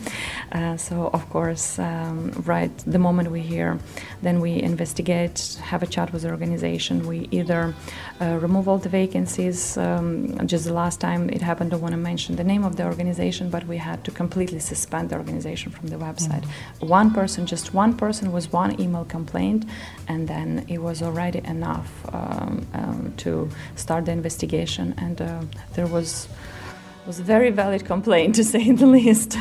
uh, 0.51 0.77
so 0.77 1.11
of 1.13 1.29
course 1.31 1.68
um, 1.79 2.31
right 2.47 2.71
the 2.87 2.99
moment 2.99 3.31
we 3.31 3.41
hear, 3.41 3.79
then 4.23 4.41
we 4.41 4.63
investigate, 4.63 5.59
have 5.63 5.83
a 5.83 5.87
chat 5.87 6.13
with 6.13 6.23
the 6.23 6.31
organization. 6.31 7.07
We 7.07 7.29
either 7.31 7.75
uh, 8.21 8.39
remove 8.41 8.69
all 8.69 8.79
the 8.79 8.89
vacancies. 8.89 9.77
Um, 9.77 10.47
just 10.47 10.65
the 10.65 10.73
last 10.73 11.01
time 11.01 11.29
it 11.31 11.43
happened, 11.43 11.71
I 11.71 11.73
don't 11.73 11.83
want 11.83 11.93
to 11.93 12.05
mention 12.13 12.37
the 12.37 12.45
name 12.45 12.65
of 12.65 12.77
the 12.77 12.85
organization, 12.85 13.51
but 13.51 13.67
we 13.67 13.79
had 13.79 14.05
to 14.05 14.11
completely 14.11 14.61
suspend 14.61 15.11
the 15.11 15.17
organization 15.17 15.73
from 15.73 15.89
the 15.89 15.97
website. 15.97 16.45
Mm-hmm. 16.45 16.89
One 16.89 17.11
person, 17.13 17.47
just 17.47 17.75
one 17.75 17.95
person, 17.97 18.33
was 18.33 18.53
one 18.53 18.81
email 18.81 19.05
complaint, 19.05 19.65
and 20.07 20.29
then 20.29 20.65
it 20.69 20.79
was 20.79 21.03
already 21.03 21.41
enough 21.45 21.91
um, 22.13 22.67
um 22.75 23.15
to 23.19 23.49
start 23.75 24.05
the 24.05 24.13
investigation. 24.13 24.95
And 24.99 25.21
uh, 25.21 25.43
there 25.75 25.87
was 25.87 26.29
was 27.09 27.19
a 27.19 27.23
very 27.23 27.51
valid 27.51 27.87
complaint 27.87 28.35
to 28.35 28.45
say 28.45 28.71
the 28.71 28.87
least. 28.99 29.39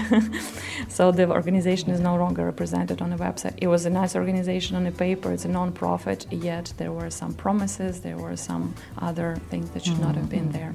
so 0.87 1.11
the 1.11 1.29
organization 1.29 1.89
is 1.89 1.99
no 1.99 2.15
longer 2.15 2.45
represented 2.45 3.01
on 3.01 3.09
the 3.09 3.17
website. 3.17 3.55
It 3.57 3.67
was 3.67 3.85
a 3.85 3.89
nice 3.89 4.15
organization 4.15 4.77
on 4.77 4.85
the 4.85 4.91
paper, 4.91 5.33
it's 5.33 5.43
a 5.43 5.49
non-profit, 5.49 6.31
yet 6.31 6.71
there 6.77 6.93
were 6.93 7.09
some 7.09 7.33
promises, 7.33 7.99
there 7.99 8.15
were 8.17 8.37
some 8.37 8.73
other 8.99 9.35
things 9.49 9.69
that 9.71 9.83
should 9.83 9.95
mm-hmm. 9.95 10.03
not 10.03 10.15
have 10.15 10.29
been 10.29 10.49
there. 10.53 10.73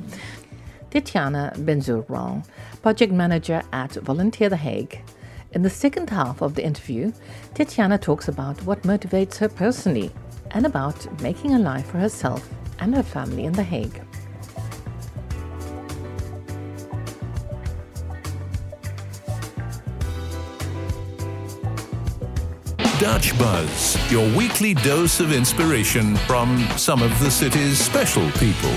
Tetiana 0.90 1.56
Benzural, 1.56 2.46
project 2.82 3.10
manager 3.10 3.62
at 3.72 3.92
Volunteer 3.92 4.50
The 4.50 4.58
Hague. 4.58 5.00
In 5.52 5.62
the 5.62 5.70
second 5.70 6.10
half 6.10 6.42
of 6.42 6.54
the 6.56 6.62
interview, 6.62 7.10
Tetiana 7.54 7.98
talks 7.98 8.28
about 8.28 8.62
what 8.64 8.82
motivates 8.82 9.38
her 9.38 9.48
personally 9.48 10.10
and 10.50 10.66
about 10.66 11.22
making 11.22 11.54
a 11.54 11.58
life 11.58 11.86
for 11.86 11.96
herself 11.96 12.46
and 12.80 12.94
her 12.94 13.02
family 13.02 13.44
in 13.44 13.54
The 13.54 13.62
Hague. 13.62 14.02
Dutch 23.02 23.36
Buzz, 23.36 24.12
your 24.12 24.32
weekly 24.36 24.74
dose 24.74 25.18
of 25.18 25.32
inspiration 25.32 26.14
from 26.18 26.56
some 26.76 27.02
of 27.02 27.10
the 27.18 27.32
city's 27.32 27.76
special 27.76 28.30
people. 28.30 28.70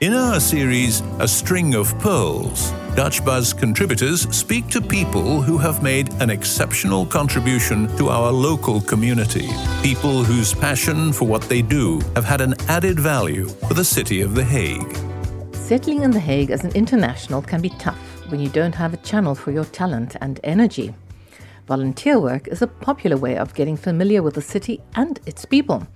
In 0.00 0.14
our 0.14 0.40
series, 0.40 1.02
A 1.18 1.28
String 1.28 1.74
of 1.74 1.96
Pearls, 1.98 2.70
Dutch 2.94 3.22
Buzz 3.22 3.52
contributors 3.52 4.22
speak 4.34 4.68
to 4.68 4.80
people 4.80 5.42
who 5.42 5.58
have 5.58 5.82
made 5.82 6.10
an 6.22 6.30
exceptional 6.30 7.04
contribution 7.04 7.94
to 7.98 8.08
our 8.08 8.32
local 8.32 8.80
community. 8.80 9.50
People 9.82 10.24
whose 10.24 10.54
passion 10.54 11.12
for 11.12 11.28
what 11.28 11.42
they 11.42 11.60
do 11.60 12.00
have 12.14 12.24
had 12.24 12.40
an 12.40 12.54
added 12.66 12.98
value 12.98 13.48
for 13.68 13.74
the 13.74 13.84
city 13.84 14.22
of 14.22 14.34
The 14.34 14.44
Hague. 14.44 14.96
Settling 15.52 16.02
in 16.02 16.12
The 16.12 16.20
Hague 16.20 16.50
as 16.50 16.64
an 16.64 16.72
international 16.74 17.42
can 17.42 17.60
be 17.60 17.68
tough 17.78 18.13
when 18.28 18.40
you 18.40 18.48
don't 18.48 18.74
have 18.74 18.94
a 18.94 18.98
channel 18.98 19.34
for 19.34 19.50
your 19.50 19.64
talent 19.64 20.16
and 20.20 20.40
energy. 20.44 20.94
Volunteer 21.66 22.18
work 22.18 22.48
is 22.48 22.62
a 22.62 22.66
popular 22.66 23.16
way 23.16 23.36
of 23.36 23.54
getting 23.54 23.76
familiar 23.76 24.22
with 24.22 24.34
the 24.34 24.42
city 24.42 24.80
and 24.94 25.20
its 25.26 25.44
people. 25.44 25.86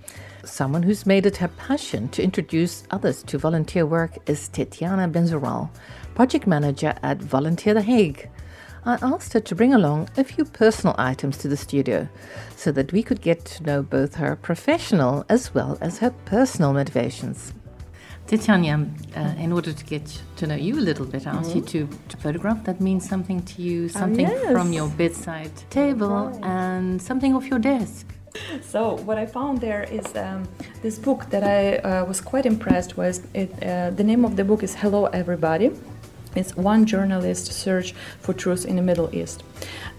Someone 0.43 0.83
who's 0.83 1.05
made 1.05 1.25
it 1.25 1.37
her 1.37 1.47
passion 1.47 2.09
to 2.09 2.23
introduce 2.23 2.83
others 2.91 3.23
to 3.23 3.37
volunteer 3.37 3.85
work 3.85 4.17
is 4.27 4.49
Tetiana 4.49 5.11
Benzural, 5.11 5.69
project 6.15 6.47
manager 6.47 6.95
at 7.03 7.21
Volunteer 7.21 7.73
The 7.73 7.81
Hague. 7.81 8.29
I 8.85 8.97
asked 9.01 9.33
her 9.33 9.41
to 9.41 9.55
bring 9.55 9.73
along 9.73 10.09
a 10.17 10.23
few 10.23 10.45
personal 10.45 10.95
items 10.97 11.37
to 11.39 11.47
the 11.47 11.57
studio 11.57 12.07
so 12.55 12.71
that 12.71 12.93
we 12.93 13.03
could 13.03 13.21
get 13.21 13.43
to 13.45 13.63
know 13.63 13.83
both 13.83 14.15
her 14.15 14.35
professional 14.35 15.25
as 15.29 15.53
well 15.53 15.77
as 15.81 15.99
her 15.99 16.11
personal 16.25 16.73
motivations. 16.73 17.53
Tetiana, 18.29 18.87
uh, 19.17 19.43
in 19.43 19.51
order 19.51 19.73
to 19.73 19.83
get 19.85 20.05
to 20.35 20.45
know 20.45 20.53
you 20.53 20.75
a 20.75 20.85
little 20.89 21.05
bit, 21.05 21.25
I 21.25 21.31
asked 21.31 21.49
mm-hmm. 21.49 21.77
you 21.77 21.87
to, 21.87 21.97
to 22.09 22.17
photograph. 22.17 22.63
That 22.63 22.79
means 22.79 23.09
something 23.09 23.41
to 23.41 23.61
you, 23.63 23.85
oh, 23.85 23.87
something 23.87 24.27
oh, 24.27 24.31
yes. 24.31 24.51
from 24.51 24.71
your 24.71 24.87
bedside 24.87 25.51
table, 25.71 26.39
and 26.43 27.01
something 27.01 27.35
off 27.35 27.47
your 27.47 27.57
desk. 27.57 28.05
So 28.61 28.97
what 29.07 29.17
I 29.17 29.25
found 29.25 29.61
there 29.61 29.83
is 29.83 30.15
um, 30.15 30.47
this 30.83 30.99
book 30.99 31.25
that 31.31 31.43
I 31.43 31.77
uh, 31.77 32.05
was 32.05 32.21
quite 32.21 32.45
impressed 32.45 32.97
with. 32.97 33.27
It, 33.35 33.51
uh, 33.63 33.89
the 33.89 34.03
name 34.03 34.23
of 34.23 34.35
the 34.35 34.43
book 34.43 34.61
is 34.61 34.75
Hello 34.75 35.07
Everybody. 35.07 35.71
It's 36.35 36.55
one 36.55 36.85
journalist 36.85 37.51
search 37.51 37.93
for 38.19 38.33
truth 38.33 38.65
in 38.65 38.75
the 38.75 38.81
Middle 38.81 39.13
East 39.13 39.43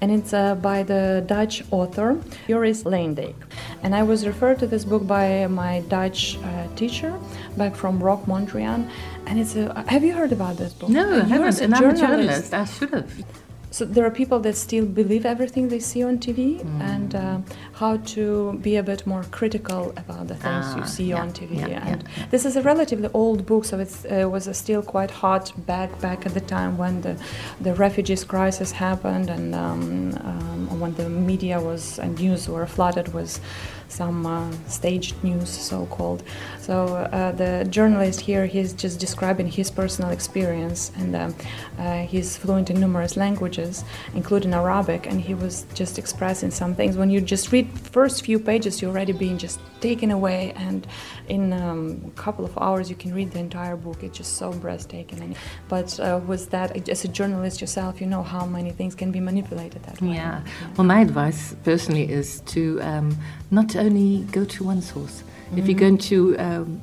and 0.01 0.11
it's 0.11 0.33
uh, 0.33 0.55
by 0.55 0.83
the 0.83 1.23
Dutch 1.27 1.63
author 1.71 2.21
Joris 2.49 2.85
Luyendijk. 2.85 3.35
And 3.83 3.95
I 3.95 4.03
was 4.03 4.27
referred 4.27 4.59
to 4.61 4.67
this 4.67 4.85
book 4.85 5.07
by 5.07 5.47
my 5.47 5.81
Dutch 5.89 6.39
uh, 6.43 6.67
teacher 6.75 7.19
back 7.57 7.75
from 7.75 8.03
ROC 8.03 8.25
Mondriaan. 8.27 8.89
And 9.27 9.39
it's 9.39 9.57
a, 9.57 9.85
have 9.89 10.03
you 10.03 10.13
heard 10.15 10.33
about 10.33 10.57
this 10.57 10.73
book? 10.73 10.89
No, 10.91 11.21
I 11.21 11.25
haven't. 11.25 11.61
And 11.61 11.75
I'm 11.75 11.91
a 11.91 11.95
journalist. 11.97 12.55
I 12.55 12.65
should 12.65 12.91
have 12.91 13.25
so 13.71 13.85
there 13.85 14.05
are 14.05 14.11
people 14.11 14.41
that 14.41 14.57
still 14.57 14.85
believe 14.85 15.25
everything 15.25 15.69
they 15.69 15.79
see 15.79 16.03
on 16.03 16.19
TV 16.19 16.61
mm. 16.61 16.81
and 16.81 17.15
uh, 17.15 17.39
how 17.75 17.97
to 17.99 18.59
be 18.63 18.77
a 18.77 18.83
bit 18.83 19.07
more 19.07 19.25
critical 19.31 19.93
about 19.97 20.27
the 20.27 20.35
things 20.35 20.75
you 20.75 20.83
ah, 20.83 20.85
see 20.97 21.05
yeah, 21.05 21.23
on 21.23 21.33
TV. 21.33 21.59
Yeah, 21.59 21.87
and 21.87 22.03
yeah. 22.03 22.27
this 22.31 22.45
is 22.45 22.57
a 22.57 22.63
relatively 22.63 23.09
old 23.15 23.47
book, 23.47 23.65
so 23.65 23.79
it 23.79 23.93
uh, 24.07 24.29
was 24.29 24.45
still 24.57 24.83
quite 24.83 25.11
hot 25.11 25.53
back 25.67 26.01
back 26.01 26.27
at 26.27 26.35
the 26.35 26.41
time 26.41 26.77
when 26.79 27.01
the 27.03 27.17
the 27.61 27.75
refugees 27.75 28.25
crisis 28.25 28.73
happened 28.73 29.31
and 29.31 29.55
um, 29.55 30.19
um, 30.25 30.81
when 30.81 30.95
the 30.95 31.09
media 31.09 31.61
was 31.61 31.99
and 31.99 32.19
news 32.19 32.49
were 32.49 32.67
flooded 32.67 33.15
with 33.15 33.41
some 33.91 34.27
uh, 34.27 34.51
staged 34.67 35.23
news, 35.23 35.49
so 35.49 35.87
called. 35.87 36.23
So 36.61 36.97
uh, 36.97 37.33
the 37.33 37.67
journalist 37.69 38.21
here, 38.21 38.47
he's 38.47 38.73
just 38.73 39.01
describing 39.01 39.49
his 39.49 39.71
personal 39.71 40.11
experience, 40.11 40.93
and 40.97 41.17
uh, 41.17 41.31
uh, 41.79 42.03
he's 42.03 42.37
fluent 42.37 42.71
in 42.71 42.81
numerous 42.81 43.17
languages, 43.17 43.85
including 44.15 44.55
Arabic, 44.55 45.07
and 45.07 45.21
he 45.21 45.35
was 45.35 45.67
just 45.75 45.99
expressing 45.99 46.51
some 46.51 46.75
things. 46.75 46.97
When 46.97 47.11
you 47.11 47.21
just 47.21 47.53
read 47.53 47.67
first 47.79 48.25
few 48.25 48.39
pages, 48.39 48.81
you're 48.81 48.91
already 48.91 49.13
being 49.13 49.39
just 49.39 49.61
taken 49.81 50.11
away, 50.11 50.53
and 50.57 50.87
in 51.29 51.53
um, 51.53 52.03
a 52.07 52.11
couple 52.21 52.45
of 52.45 52.57
hours 52.59 52.91
you 52.91 52.97
can 52.97 53.15
read 53.15 53.31
the 53.33 53.39
entire 53.39 53.77
book. 53.77 54.03
It's 54.03 54.19
just 54.19 54.37
so 54.37 54.53
breathtaking. 54.53 55.37
But 55.69 55.99
uh, 55.99 56.21
with 56.27 56.51
that, 56.51 56.89
as 56.89 57.05
a 57.05 57.09
journalist 57.09 57.61
yourself, 57.61 58.01
you 58.01 58.07
know 58.07 58.23
how 58.23 58.45
many 58.47 58.71
things 58.71 58.95
can 58.95 59.11
be 59.11 59.21
manipulated 59.21 59.83
that 59.85 60.01
way. 60.01 60.15
Yeah. 60.15 60.43
Well, 60.77 60.87
my 60.87 61.01
advice 61.01 61.55
personally 61.65 62.11
is 62.11 62.41
to 62.41 62.81
um, 62.83 63.17
not 63.51 63.77
only 63.77 64.25
go 64.33 64.45
to 64.45 64.65
one 64.65 64.83
source. 64.83 65.23
Mm-hmm. 65.23 65.59
If 65.59 65.69
you're 65.69 65.79
going 65.79 65.99
to 65.99 66.39
um, 66.39 66.81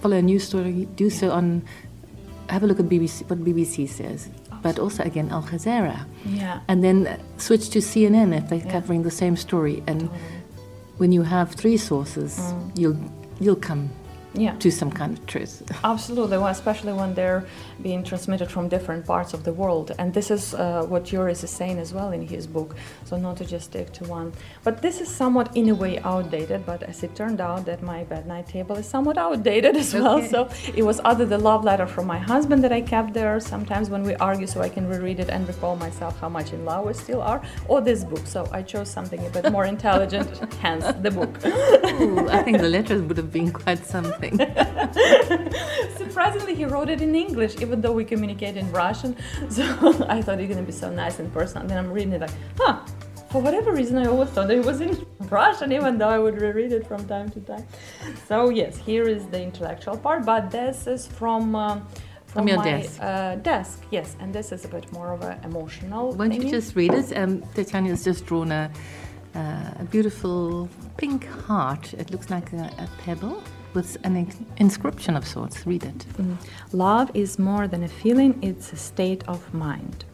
follow 0.00 0.16
a 0.16 0.22
news 0.22 0.44
story, 0.44 0.86
do 0.96 1.10
so 1.10 1.30
on. 1.30 1.62
Have 2.48 2.64
a 2.64 2.66
look 2.66 2.80
at 2.80 2.86
BBC, 2.86 3.28
what 3.30 3.44
BBC 3.44 3.88
says, 3.88 4.28
but 4.62 4.78
also 4.78 5.04
again 5.04 5.28
Al 5.30 5.42
Jazeera. 5.42 6.04
Yeah. 6.26 6.60
And 6.68 6.82
then 6.82 7.20
switch 7.36 7.70
to 7.70 7.78
CNN 7.78 8.36
if 8.36 8.48
they're 8.48 8.58
yeah. 8.58 8.72
covering 8.72 9.04
the 9.04 9.10
same 9.10 9.36
story. 9.36 9.82
And 9.86 10.00
totally. 10.00 10.20
when 10.98 11.12
you 11.12 11.22
have 11.22 11.52
three 11.52 11.76
sources, 11.76 12.38
mm. 12.38 12.78
you'll 12.78 12.98
you'll 13.38 13.56
come 13.56 13.90
yeah. 14.34 14.54
to 14.58 14.70
some 14.70 14.90
kind 14.90 15.18
of 15.18 15.26
truth. 15.26 15.62
Absolutely, 15.84 16.38
well, 16.38 16.48
especially 16.48 16.92
when 16.92 17.14
they're 17.14 17.44
being 17.82 18.04
transmitted 18.04 18.50
from 18.50 18.68
different 18.68 19.06
parts 19.06 19.34
of 19.34 19.44
the 19.44 19.52
world. 19.52 19.92
And 19.98 20.12
this 20.12 20.30
is 20.30 20.54
uh, 20.54 20.84
what 20.84 21.04
Joris 21.04 21.42
is 21.44 21.50
saying 21.50 21.78
as 21.78 21.92
well 21.92 22.12
in 22.12 22.26
his 22.26 22.46
book. 22.46 22.76
So 23.04 23.16
not 23.16 23.36
to 23.38 23.44
just 23.44 23.66
stick 23.66 23.92
to 23.94 24.04
one. 24.04 24.32
But 24.64 24.82
this 24.82 25.00
is 25.00 25.08
somewhat 25.08 25.56
in 25.56 25.68
a 25.68 25.74
way 25.74 25.98
outdated. 26.00 26.66
But 26.66 26.82
as 26.82 27.02
it 27.02 27.14
turned 27.14 27.40
out, 27.40 27.64
that 27.66 27.82
my 27.82 28.04
bed 28.04 28.26
night 28.26 28.48
table 28.48 28.76
is 28.76 28.86
somewhat 28.86 29.18
outdated 29.18 29.76
as 29.76 29.94
okay. 29.94 30.02
well. 30.02 30.20
So 30.30 30.48
it 30.76 30.84
was 30.84 31.00
either 31.00 31.24
the 31.26 31.38
love 31.38 31.64
letter 31.64 31.86
from 31.86 32.06
my 32.06 32.18
husband 32.18 32.62
that 32.62 32.72
I 32.72 32.82
kept 32.82 33.14
there 33.14 33.40
sometimes 33.40 33.90
when 33.90 34.04
we 34.04 34.14
argue, 34.16 34.46
so 34.46 34.60
I 34.60 34.68
can 34.68 34.86
reread 34.86 35.18
it 35.18 35.28
and 35.28 35.46
recall 35.48 35.74
myself 35.74 36.20
how 36.20 36.28
much 36.28 36.52
in 36.52 36.64
love 36.64 36.86
we 36.86 36.92
still 36.92 37.20
are, 37.20 37.42
or 37.66 37.80
this 37.80 38.04
book. 38.04 38.24
So 38.26 38.48
I 38.52 38.62
chose 38.62 38.88
something 38.88 39.24
a 39.26 39.30
bit 39.30 39.50
more 39.50 39.64
intelligent, 39.64 40.30
hence 40.60 40.84
the 41.02 41.10
book. 41.10 41.34
Ooh, 41.44 42.28
I 42.28 42.42
think 42.42 42.58
the 42.58 42.68
letters 42.68 43.02
would 43.02 43.16
have 43.16 43.32
been 43.32 43.50
quite 43.50 43.84
something. 44.20 44.38
Surprisingly, 45.96 46.54
he 46.54 46.64
wrote 46.64 46.88
it 46.88 47.00
in 47.00 47.14
English, 47.14 47.60
even 47.60 47.80
though 47.80 47.92
we 47.92 48.04
communicate 48.04 48.56
in 48.56 48.70
Russian. 48.72 49.16
So 49.50 49.64
I 50.08 50.22
thought 50.22 50.38
you're 50.38 50.48
gonna 50.48 50.62
be 50.62 50.72
so 50.72 50.90
nice 50.90 51.18
and 51.18 51.32
personal. 51.32 51.62
And 51.62 51.70
then 51.70 51.78
I'm 51.78 51.92
reading 51.92 52.12
it 52.12 52.20
like, 52.20 52.30
huh. 52.58 52.80
For 53.30 53.40
whatever 53.40 53.72
reason, 53.72 53.96
I 53.96 54.06
always 54.06 54.30
thought 54.30 54.50
it 54.50 54.64
was 54.64 54.80
in 54.80 55.06
Russian, 55.30 55.72
even 55.72 55.98
though 55.98 56.08
I 56.08 56.18
would 56.18 56.40
reread 56.40 56.72
it 56.72 56.86
from 56.86 57.06
time 57.06 57.28
to 57.30 57.40
time. 57.40 57.64
So 58.26 58.50
yes, 58.50 58.76
here 58.76 59.06
is 59.08 59.26
the 59.26 59.40
intellectual 59.40 59.96
part, 59.96 60.24
but 60.24 60.50
this 60.50 60.86
is 60.86 61.06
from. 61.06 61.54
Uh, 61.54 61.80
from 62.26 62.46
your 62.46 62.58
my, 62.58 62.64
desk. 62.64 62.98
Uh, 63.00 63.34
desk, 63.36 63.82
yes, 63.90 64.16
and 64.20 64.32
this 64.32 64.52
is 64.52 64.64
a 64.64 64.68
bit 64.68 64.92
more 64.92 65.12
of 65.12 65.22
an 65.22 65.36
emotional. 65.42 66.12
Won't 66.12 66.34
you 66.34 66.48
just 66.48 66.76
read 66.76 66.94
it? 66.94 67.16
Um, 67.16 67.42
Titania's 67.54 68.04
just 68.04 68.24
drawn 68.24 68.52
a, 68.52 68.70
uh, 69.34 69.80
a 69.80 69.84
beautiful 69.90 70.68
pink 70.96 71.26
heart. 71.26 71.92
It 71.94 72.12
looks 72.12 72.30
like 72.30 72.52
a, 72.52 72.70
a 72.78 72.88
pebble 73.02 73.42
with 73.74 73.96
an 74.04 74.28
inscription 74.56 75.16
of 75.16 75.26
sorts. 75.26 75.66
Read 75.66 75.84
it. 75.84 75.98
Mm. 76.16 76.36
Love 76.72 77.10
is 77.14 77.38
more 77.38 77.68
than 77.68 77.82
a 77.82 77.88
feeling; 77.88 78.38
it's 78.42 78.72
a 78.72 78.76
state 78.76 79.22
of 79.28 79.52
mind. 79.54 80.04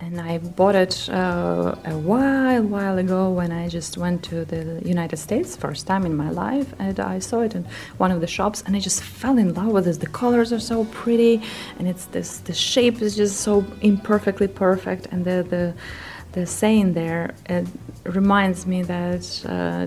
And 0.00 0.20
I 0.20 0.38
bought 0.38 0.74
it 0.74 1.08
uh, 1.08 1.76
a 1.84 1.96
while, 1.96 2.62
while 2.62 2.98
ago 2.98 3.30
when 3.30 3.52
I 3.52 3.68
just 3.68 3.96
went 3.96 4.24
to 4.24 4.44
the 4.44 4.82
United 4.84 5.16
States, 5.18 5.56
first 5.56 5.86
time 5.86 6.04
in 6.04 6.16
my 6.16 6.30
life, 6.30 6.74
and 6.80 6.98
I 6.98 7.20
saw 7.20 7.40
it 7.40 7.54
in 7.54 7.64
one 7.96 8.10
of 8.10 8.20
the 8.20 8.26
shops, 8.26 8.62
and 8.66 8.74
I 8.74 8.80
just 8.80 9.02
fell 9.02 9.38
in 9.38 9.54
love 9.54 9.72
with 9.72 9.86
it. 9.86 10.00
The 10.00 10.08
colors 10.08 10.52
are 10.52 10.60
so 10.60 10.84
pretty, 10.86 11.40
and 11.78 11.86
it's 11.88 12.06
this 12.06 12.38
the 12.38 12.52
shape 12.52 13.00
is 13.00 13.14
just 13.16 13.36
so 13.40 13.64
imperfectly 13.82 14.48
perfect, 14.48 15.06
and 15.12 15.24
the 15.24 15.46
the 15.48 15.74
the 16.32 16.44
saying 16.44 16.94
there 16.94 17.34
reminds 18.04 18.66
me 18.66 18.82
that 18.82 19.24
uh, 19.48 19.86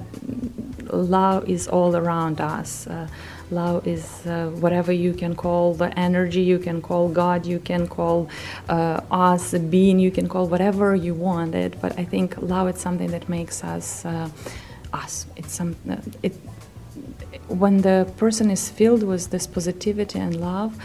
love 0.91 1.47
is 1.49 1.67
all 1.67 1.95
around 1.95 2.41
us. 2.41 2.87
Uh, 2.87 3.07
love 3.51 3.87
is 3.87 4.25
uh, 4.25 4.49
whatever 4.59 4.91
you 4.91 5.13
can 5.13 5.35
call 5.35 5.73
the 5.73 5.97
energy, 5.97 6.41
you 6.41 6.59
can 6.59 6.81
call 6.81 7.09
God, 7.09 7.45
you 7.45 7.59
can 7.59 7.87
call 7.87 8.29
uh, 8.69 9.01
us 9.11 9.53
a 9.53 9.59
being, 9.59 9.99
you 9.99 10.11
can 10.11 10.27
call 10.27 10.47
whatever 10.47 10.95
you 10.95 11.13
want 11.13 11.55
it. 11.55 11.79
But 11.81 11.97
I 11.97 12.03
think 12.03 12.37
love 12.41 12.69
is 12.69 12.79
something 12.79 13.11
that 13.11 13.29
makes 13.29 13.63
us 13.63 14.05
uh, 14.05 14.29
us. 14.93 15.25
It's 15.35 15.53
some 15.53 15.75
uh, 15.89 15.97
it 16.23 16.33
when 17.47 17.81
the 17.81 18.11
person 18.17 18.51
is 18.51 18.69
filled 18.69 19.03
with 19.03 19.29
this 19.29 19.47
positivity 19.47 20.19
and 20.19 20.39
love. 20.39 20.77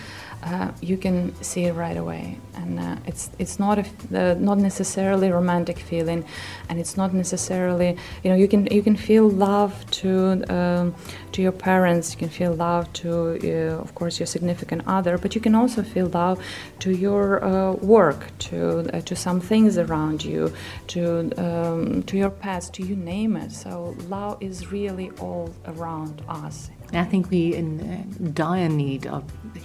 Uh, 0.42 0.72
you 0.80 0.96
can 0.96 1.32
see 1.40 1.66
it 1.66 1.72
right 1.74 1.96
away, 1.96 2.36
and 2.54 2.80
uh, 2.80 2.96
it's 3.06 3.30
it's 3.38 3.60
not 3.60 3.78
a, 3.78 3.84
uh, 4.12 4.34
not 4.34 4.58
necessarily 4.58 5.30
romantic 5.30 5.78
feeling, 5.78 6.24
and 6.68 6.80
it's 6.80 6.96
not 6.96 7.14
necessarily 7.14 7.96
you 8.24 8.30
know 8.30 8.36
you 8.36 8.48
can 8.48 8.66
you 8.66 8.82
can 8.82 8.96
feel 8.96 9.28
love 9.28 9.72
to 9.92 10.42
um, 10.52 10.94
to 11.30 11.42
your 11.42 11.52
parents, 11.52 12.12
you 12.12 12.18
can 12.18 12.28
feel 12.28 12.52
love 12.54 12.92
to 12.92 13.38
uh, 13.44 13.80
of 13.80 13.94
course 13.94 14.18
your 14.18 14.26
significant 14.26 14.82
other, 14.88 15.16
but 15.16 15.36
you 15.36 15.40
can 15.40 15.54
also 15.54 15.80
feel 15.80 16.08
love 16.08 16.42
to 16.80 16.90
your 16.90 17.44
uh, 17.44 17.72
work, 17.74 18.36
to 18.38 18.80
uh, 18.92 19.00
to 19.02 19.14
some 19.14 19.40
things 19.40 19.78
around 19.78 20.24
you, 20.24 20.52
to 20.88 21.30
um, 21.38 22.02
to 22.02 22.16
your 22.16 22.30
pets, 22.30 22.68
to 22.70 22.82
you 22.82 22.96
name 22.96 23.36
it. 23.36 23.52
So 23.52 23.94
love 24.08 24.42
is 24.42 24.72
really 24.72 25.10
all 25.20 25.54
around 25.66 26.22
us. 26.28 26.70
I 26.94 27.04
think 27.04 27.30
we 27.30 27.54
in 27.54 27.80
uh, 27.80 28.28
dire 28.32 28.68
need 28.68 29.06
of 29.06 29.22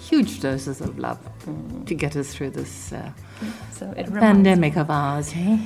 huge 0.10 0.39
doses 0.39 0.81
of 0.81 0.98
love 0.98 1.19
to 1.86 1.93
get 1.96 2.15
us 2.15 2.34
through 2.34 2.51
this 2.51 2.93
uh, 2.93 3.12
So 3.72 3.93
pandemic 4.19 4.77
of 4.77 4.89
ours. 4.89 5.31
Hey? 5.31 5.60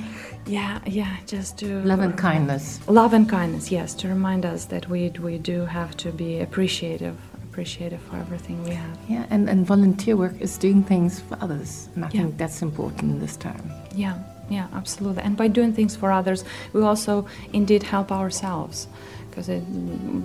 Yeah, 0.46 0.80
yeah, 0.86 1.16
just 1.26 1.58
to 1.58 1.82
Love 1.84 2.00
and 2.00 2.16
kindness. 2.18 2.80
Love 2.88 3.14
and 3.14 3.28
kindness, 3.28 3.70
yes, 3.70 3.94
to 3.94 4.08
remind 4.08 4.44
us 4.44 4.64
that 4.66 4.88
we 4.88 5.10
we 5.22 5.38
do 5.38 5.64
have 5.66 5.96
to 5.98 6.10
be 6.10 6.40
appreciative, 6.40 7.16
appreciative 7.44 8.00
for 8.02 8.16
everything 8.16 8.62
we 8.64 8.74
have. 8.74 8.98
Yeah, 9.08 9.26
and, 9.30 9.48
and 9.48 9.64
volunteer 9.64 10.16
work 10.16 10.34
is 10.40 10.58
doing 10.58 10.82
things 10.82 11.20
for 11.20 11.38
others, 11.40 11.88
and 11.94 12.04
I 12.04 12.08
Yeah. 12.12 12.22
think 12.22 12.38
that's 12.38 12.60
important 12.62 13.20
this 13.20 13.36
time. 13.36 13.62
Yeah, 13.94 14.16
yeah, 14.50 14.66
absolutely. 14.74 15.22
And 15.22 15.36
by 15.36 15.46
doing 15.48 15.72
things 15.72 15.94
for 15.96 16.10
others, 16.10 16.44
we 16.72 16.82
also 16.82 17.26
indeed 17.52 17.82
help 17.84 18.10
ourselves, 18.10 18.88
because 19.34 19.48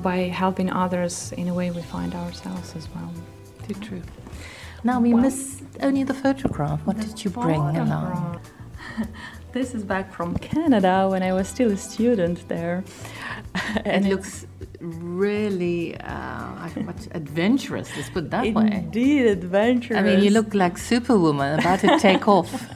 by 0.03 0.17
helping 0.43 0.69
others, 0.71 1.31
in 1.37 1.47
a 1.47 1.53
way, 1.53 1.71
we 1.71 1.81
find 1.81 2.13
ourselves 2.13 2.75
as 2.75 2.87
well. 2.93 3.11
Too 3.67 3.73
true. 3.75 4.01
Now 4.83 4.99
we 4.99 5.13
Well- 5.13 5.23
miss 5.23 5.61
only 5.81 6.03
the 6.03 6.13
photograph. 6.13 6.79
What 6.85 6.97
did 6.99 7.23
you 7.23 7.31
bring 7.31 7.61
along? 7.77 8.39
This 9.53 9.73
is 9.73 9.83
back 9.83 10.11
from 10.13 10.35
Canada 10.37 11.07
when 11.09 11.23
I 11.23 11.31
was 11.33 11.47
still 11.47 11.71
a 11.71 11.77
student 11.77 12.47
there. 12.47 12.83
and 13.85 14.05
It 14.05 14.09
looks 14.09 14.45
really 14.79 15.97
uh, 15.97 16.69
what, 16.85 17.07
adventurous. 17.11 17.89
Let's 17.95 18.09
put 18.09 18.25
it 18.25 18.31
that 18.31 18.53
way. 18.53 18.69
Indeed, 18.71 19.25
adventurous. 19.25 19.99
I 19.99 20.03
mean, 20.03 20.23
you 20.23 20.31
look 20.31 20.53
like 20.53 20.77
Superwoman 20.77 21.59
about 21.59 21.79
to 21.79 21.97
take 21.99 22.27
off. 22.37 22.69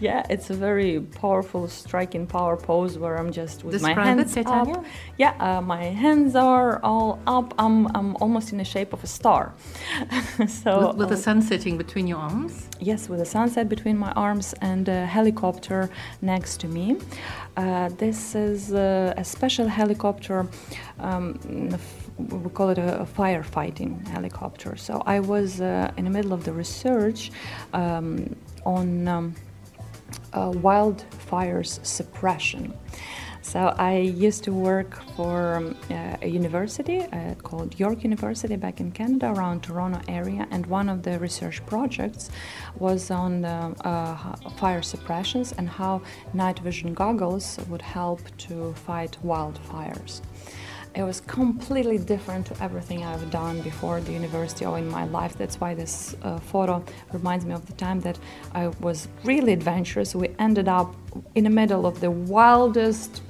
Yeah, 0.00 0.24
it's 0.30 0.50
a 0.50 0.54
very 0.54 1.00
powerful, 1.00 1.68
striking 1.68 2.26
power 2.26 2.56
pose 2.56 2.98
where 2.98 3.16
I'm 3.18 3.32
just 3.32 3.64
with 3.64 3.82
my 3.82 3.88
Describe 3.88 4.06
it, 4.06 4.20
hands 4.20 4.34
Titania. 4.34 4.74
up. 4.74 4.84
Yeah, 5.18 5.34
uh, 5.40 5.60
my 5.60 5.84
hands 5.84 6.36
are 6.36 6.80
all 6.82 7.20
up. 7.26 7.54
I'm, 7.58 7.86
I'm 7.96 8.16
almost 8.16 8.52
in 8.52 8.58
the 8.58 8.64
shape 8.64 8.92
of 8.92 9.02
a 9.02 9.06
star. 9.06 9.52
so 10.48 10.88
with, 10.88 10.96
with 10.96 11.08
the 11.08 11.14
uh, 11.14 11.18
sun 11.18 11.42
setting 11.42 11.76
between 11.76 12.06
your 12.06 12.18
arms. 12.18 12.68
Yes, 12.80 13.08
with 13.08 13.20
a 13.20 13.24
sunset 13.26 13.68
between 13.68 13.98
my 13.98 14.12
arms 14.12 14.54
and 14.60 14.88
a 14.88 15.06
helicopter 15.06 15.90
next 16.22 16.60
to 16.60 16.68
me. 16.68 16.96
Uh, 17.56 17.88
this 17.96 18.34
is 18.34 18.72
uh, 18.72 19.14
a 19.16 19.24
special 19.24 19.66
helicopter. 19.66 20.46
Um, 20.98 21.38
we 22.18 22.50
call 22.50 22.70
it 22.70 22.78
a, 22.78 23.06
firefighting 23.16 24.06
helicopter. 24.08 24.76
So 24.76 25.02
I 25.06 25.20
was 25.20 25.60
uh, 25.60 25.92
in 25.96 26.04
the 26.04 26.10
middle 26.10 26.32
of 26.32 26.44
the 26.44 26.52
research 26.52 27.30
um, 27.72 28.34
on 28.64 29.08
um, 29.08 29.34
uh, 30.32 30.50
wildfires 30.50 31.84
suppression. 31.84 32.74
So 33.46 33.72
I 33.78 33.98
used 33.98 34.42
to 34.44 34.52
work 34.52 35.00
for 35.14 35.54
um, 35.54 35.76
uh, 35.88 36.16
a 36.20 36.26
university 36.26 37.02
uh, 37.02 37.34
called 37.36 37.78
York 37.78 38.02
University 38.02 38.56
back 38.56 38.80
in 38.80 38.90
Canada, 38.90 39.32
around 39.36 39.62
Toronto 39.62 40.00
area, 40.08 40.48
and 40.50 40.66
one 40.66 40.88
of 40.88 41.04
the 41.04 41.16
research 41.20 41.64
projects 41.64 42.28
was 42.80 43.12
on 43.12 43.44
uh, 43.44 43.72
uh, 43.84 44.50
fire 44.56 44.82
suppressions 44.82 45.52
and 45.52 45.68
how 45.68 46.02
night 46.34 46.58
vision 46.58 46.92
goggles 46.92 47.56
would 47.68 47.82
help 47.82 48.20
to 48.38 48.74
fight 48.74 49.16
wildfires. 49.24 50.22
It 50.96 51.02
was 51.02 51.20
completely 51.20 51.98
different 51.98 52.46
to 52.46 52.62
everything 52.62 53.04
I've 53.04 53.30
done 53.30 53.60
before 53.60 54.00
the 54.00 54.12
university 54.12 54.64
or 54.64 54.78
in 54.78 54.88
my 54.88 55.04
life. 55.04 55.36
That's 55.36 55.60
why 55.60 55.74
this 55.74 56.16
uh, 56.22 56.38
photo 56.38 56.82
reminds 57.12 57.44
me 57.44 57.52
of 57.52 57.66
the 57.66 57.74
time 57.74 58.00
that 58.00 58.18
I 58.54 58.68
was 58.80 59.06
really 59.22 59.52
adventurous. 59.52 60.14
We 60.14 60.30
ended 60.38 60.68
up 60.68 60.96
in 61.34 61.44
the 61.44 61.50
middle 61.50 61.84
of 61.84 62.00
the 62.00 62.10
wildest 62.10 63.20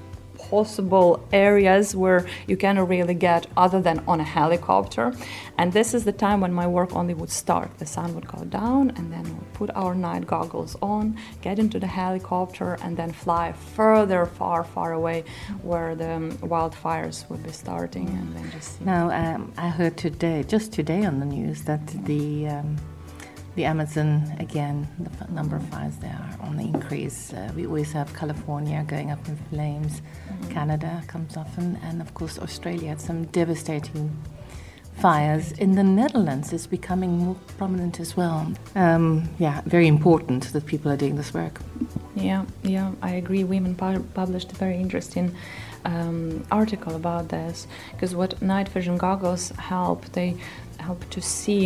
possible 0.50 1.26
areas 1.32 1.94
where 1.94 2.26
you 2.46 2.56
cannot 2.56 2.88
really 2.88 3.14
get 3.14 3.46
other 3.56 3.80
than 3.80 4.02
on 4.06 4.20
a 4.20 4.24
helicopter. 4.24 5.12
And 5.58 5.72
this 5.72 5.94
is 5.94 6.04
the 6.04 6.12
time 6.12 6.40
when 6.40 6.52
my 6.52 6.66
work 6.66 6.94
only 6.94 7.14
would 7.14 7.30
start. 7.30 7.70
The 7.78 7.86
sun 7.86 8.14
would 8.14 8.26
go 8.26 8.44
down, 8.44 8.90
and 8.96 9.12
then 9.12 9.24
we 9.24 9.44
put 9.54 9.70
our 9.74 9.94
night 9.94 10.26
goggles 10.26 10.76
on, 10.82 11.16
get 11.42 11.58
into 11.58 11.78
the 11.78 11.86
helicopter, 11.86 12.78
and 12.82 12.96
then 12.96 13.12
fly 13.12 13.52
further, 13.52 14.26
far, 14.26 14.64
far 14.64 14.92
away 14.92 15.24
where 15.62 15.94
the 15.94 16.12
um, 16.12 16.32
wildfires 16.38 17.28
would 17.30 17.42
be 17.42 17.52
starting, 17.52 18.08
and 18.08 18.36
then 18.36 18.50
just. 18.50 18.80
Now, 18.80 19.10
um, 19.10 19.52
I 19.56 19.68
heard 19.68 19.96
today, 19.96 20.44
just 20.46 20.72
today 20.72 21.04
on 21.04 21.20
the 21.20 21.26
news, 21.26 21.62
that 21.62 21.86
the 22.04 22.48
um, 22.48 22.76
the 23.56 23.64
Amazon 23.64 24.36
again, 24.38 24.86
the 24.98 25.32
number 25.32 25.56
of 25.56 25.66
fires 25.68 25.96
there 25.96 26.18
are 26.20 26.46
on 26.46 26.56
the 26.58 26.64
increase. 26.64 27.32
Uh, 27.32 27.50
we 27.56 27.66
always 27.66 27.90
have 27.92 28.14
California 28.14 28.84
going 28.86 29.10
up 29.10 29.26
in 29.26 29.36
flames, 29.50 30.02
Canada 30.50 31.02
comes 31.06 31.36
often, 31.36 31.78
and 31.82 32.00
of 32.00 32.12
course 32.14 32.38
Australia 32.38 32.90
had 32.90 33.00
some 33.00 33.24
devastating 33.26 34.10
fires. 34.98 35.52
In 35.52 35.74
the 35.74 35.82
Netherlands, 35.82 36.52
it's 36.52 36.66
becoming 36.66 37.18
more 37.18 37.36
prominent 37.56 37.98
as 37.98 38.16
well. 38.16 38.52
Um, 38.74 39.28
yeah, 39.38 39.62
very 39.66 39.86
important 39.86 40.52
that 40.52 40.66
people 40.66 40.92
are 40.92 40.96
doing 40.96 41.16
this 41.16 41.32
work. 41.32 41.60
Yeah, 42.14 42.44
yeah, 42.62 42.92
I 43.02 43.12
agree. 43.12 43.44
Women 43.44 43.74
pu- 43.74 44.04
published 44.14 44.52
a 44.52 44.54
very 44.54 44.76
interesting 44.76 45.34
um, 45.84 46.44
article 46.50 46.96
about 46.96 47.28
this 47.28 47.66
because 47.92 48.14
what 48.14 48.40
night 48.42 48.68
vision 48.68 48.96
goggles 48.96 49.50
help, 49.50 50.04
they 50.12 50.36
help 50.88 51.02
to 51.16 51.20
see 51.20 51.62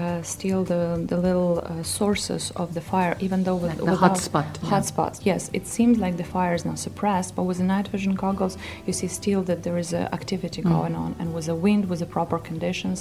uh, 0.00 0.20
still 0.34 0.62
the, 0.72 0.82
the 1.12 1.16
little 1.28 1.52
uh, 1.60 1.82
sources 1.82 2.42
of 2.62 2.68
the 2.76 2.80
fire, 2.92 3.14
even 3.26 3.38
though 3.44 3.56
with, 3.64 3.78
Like 3.80 3.90
the 3.92 4.06
hotspot, 4.06 4.48
yeah. 4.62 4.70
Hotspots, 4.72 5.16
yes. 5.30 5.42
It 5.58 5.64
seems 5.76 5.96
like 6.04 6.14
the 6.22 6.28
fire 6.36 6.54
is 6.54 6.64
now 6.70 6.76
suppressed, 6.86 7.30
but 7.36 7.44
with 7.48 7.58
the 7.58 7.64
night 7.74 7.88
vision 7.94 8.14
goggles, 8.24 8.54
you 8.86 8.92
see 8.92 9.08
still 9.20 9.42
that 9.50 9.62
there 9.64 9.78
is 9.84 9.90
uh, 9.94 9.98
activity 10.18 10.60
Mm. 10.62 10.70
going 10.76 10.94
on, 11.04 11.10
and 11.20 11.28
with 11.36 11.46
the 11.46 11.54
wind, 11.66 11.82
with 11.90 12.00
the 12.04 12.10
proper 12.16 12.38
conditions, 12.50 12.98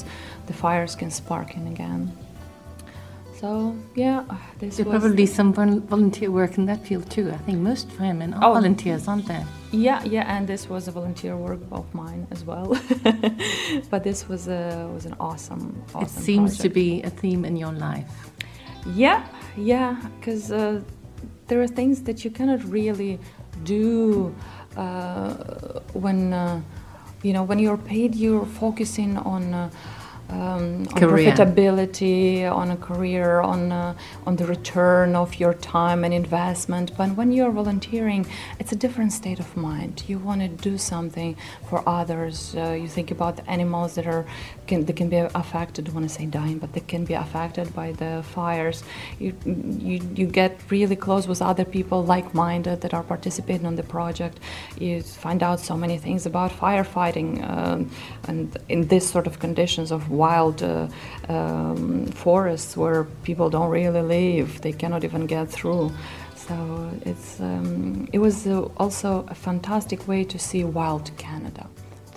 the 0.50 0.54
fires 0.64 0.94
can 1.02 1.10
spark 1.22 1.50
in 1.60 1.66
again. 1.76 2.02
So 3.44 3.76
yeah, 3.94 4.24
this 4.58 4.78
There's 4.78 4.88
was 4.88 5.02
probably 5.02 5.26
some 5.26 5.52
volunteer 5.54 6.32
work 6.32 6.58
in 6.58 6.66
that 6.68 6.88
field 6.88 7.10
too. 7.12 7.30
I 7.30 7.36
think 7.46 7.60
most 7.60 7.88
women 8.00 8.34
are 8.34 8.42
Oh. 8.42 8.54
volunteers, 8.54 9.06
aren't 9.06 9.28
they? 9.28 9.44
Yeah, 9.74 10.02
yeah, 10.06 10.34
and 10.34 10.48
this 10.48 10.70
was 10.70 10.88
a 10.88 10.92
volunteer 10.92 11.36
work 11.36 11.60
of 11.70 11.86
mine 11.94 12.26
as 12.32 12.46
well. 12.46 12.68
but 13.92 14.02
this 14.06 14.30
was 14.30 14.48
a 14.48 14.88
was 14.96 15.06
an 15.06 15.16
awesome, 15.20 15.66
awesome. 15.94 16.04
it 16.06 16.10
seems 16.10 16.58
to 16.60 16.70
be 16.70 17.04
a 17.04 17.10
theme 17.10 17.44
in 17.44 17.58
your 17.58 17.74
life. 17.74 18.32
Yeah, 18.96 19.20
yeah, 19.58 19.98
because 20.16 20.50
uh, 20.50 20.80
there 21.48 21.60
are 21.62 21.72
things 21.80 22.02
that 22.04 22.24
you 22.24 22.32
cannot 22.32 22.64
really 22.64 23.20
do 23.66 24.34
uh, 24.78 25.34
when 26.04 26.32
uh, 26.32 26.62
you 27.24 27.34
know 27.34 27.44
when 27.44 27.60
you're 27.60 27.84
paid. 27.94 28.16
You're 28.16 28.46
focusing 28.46 29.18
on. 29.18 29.44
Um, 30.30 30.40
on 30.40 30.86
profitability, 30.86 32.50
on 32.50 32.72
a 32.72 32.78
career, 32.78 33.42
on 33.42 33.72
uh, 33.72 33.94
on 34.26 34.36
the 34.38 34.46
return 34.46 35.16
of 35.16 35.40
your 35.40 35.54
time 35.54 36.04
and 36.04 36.14
investment. 36.14 36.92
But 36.98 37.10
when 37.16 37.32
you're 37.32 37.52
volunteering, 37.52 38.26
it's 38.60 38.72
a 38.72 38.76
different 38.76 39.12
state 39.12 39.40
of 39.40 39.56
mind. 39.56 40.04
You 40.08 40.18
want 40.18 40.42
to 40.42 40.48
do 40.48 40.78
something 40.78 41.36
for 41.70 41.88
others. 41.88 42.56
Uh, 42.56 42.72
you 42.72 42.88
think 42.88 43.12
about 43.12 43.36
the 43.38 43.50
animals 43.50 43.96
that 43.96 44.08
are 44.08 44.26
can 44.66 44.86
that 44.86 44.96
can 44.96 45.10
be 45.10 45.18
affected. 45.18 45.90
I 45.90 45.92
want 45.92 46.08
to 46.10 46.16
say 46.16 46.26
dying, 46.26 46.58
but 46.58 46.74
they 46.74 46.80
can 46.80 47.04
be 47.06 47.14
affected 47.14 47.74
by 47.76 47.92
the 47.92 48.24
fires. 48.24 48.84
You 49.20 49.34
you 49.46 50.00
you 50.16 50.26
get 50.26 50.52
really 50.70 50.96
close 50.96 51.28
with 51.28 51.42
other 51.42 51.66
people 51.66 52.04
like-minded 52.04 52.82
that 52.82 52.94
are 52.94 53.04
participating 53.04 53.68
on 53.68 53.76
the 53.76 53.84
project. 53.84 54.40
You 54.80 55.02
find 55.02 55.44
out 55.44 55.60
so 55.60 55.76
many 55.78 55.98
things 55.98 56.26
about 56.26 56.52
firefighting 56.52 57.30
um, 57.50 57.92
and 58.28 58.58
in 58.70 58.88
this 58.88 59.10
sort 59.10 59.28
of 59.28 59.40
conditions 59.40 59.92
of 59.92 60.10
wild 60.14 60.64
uh, 60.64 60.88
um, 61.30 62.06
forests 62.08 62.78
where 62.78 63.04
people 63.24 63.50
don't 63.50 63.70
really 63.70 64.02
live. 64.02 64.62
They 64.62 64.74
cannot 64.74 65.04
even 65.04 65.26
get 65.26 65.50
through. 65.50 65.92
So 66.36 66.92
it's 67.06 67.40
um, 67.40 68.08
it 68.12 68.20
was 68.20 68.48
uh, 68.48 68.68
also 68.78 69.26
a 69.30 69.36
fantastic 69.36 70.08
way 70.08 70.24
to 70.26 70.38
see 70.38 70.64
wild 70.64 71.12
Canada 71.18 71.68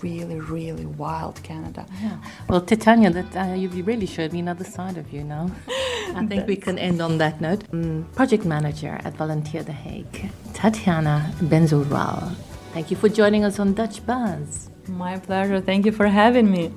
really, 0.02 0.40
really 0.40 0.87
wild 0.87 1.42
Canada. 1.42 1.87
Yeah. 2.02 2.18
Well, 2.48 2.61
Titania, 2.61 3.11
that 3.11 3.37
uh, 3.37 3.54
you 3.54 3.68
really 3.82 4.06
showed 4.06 4.32
me 4.32 4.40
another 4.40 4.64
side 4.64 4.96
of 4.96 5.12
you 5.12 5.24
now. 5.24 5.50
I 6.14 6.26
think 6.26 6.46
we 6.46 6.56
can 6.56 6.78
end 6.78 7.00
on 7.00 7.18
that 7.18 7.40
note. 7.40 7.64
Um, 7.72 8.06
project 8.14 8.44
manager 8.44 9.00
at 9.04 9.14
Volunteer 9.14 9.62
The 9.62 9.72
Hague, 9.72 10.30
Tatiana 10.54 11.32
Benzoral. 11.40 12.35
Thank 12.72 12.90
you 12.90 12.96
for 12.96 13.09
joining 13.09 13.44
us 13.44 13.59
on 13.59 13.74
Dutch 13.74 14.04
Buzz. 14.06 14.70
My 14.88 15.18
pleasure. 15.18 15.61
Thank 15.61 15.87
you 15.87 15.92
for 15.92 16.06
having 16.06 16.50
me. 16.50 16.72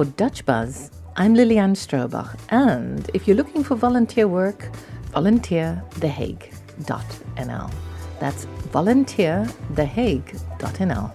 For 0.00 0.06
Dutch 0.06 0.46
Buzz, 0.46 0.90
I'm 1.14 1.34
Liliane 1.34 1.74
Strobach, 1.74 2.38
and 2.48 3.10
if 3.12 3.28
you're 3.28 3.36
looking 3.36 3.62
for 3.62 3.74
volunteer 3.74 4.26
work, 4.26 4.70
volunteerthehague.nl. 5.12 7.72
That's 8.18 8.46
volunteerthehague.nl. 8.46 11.12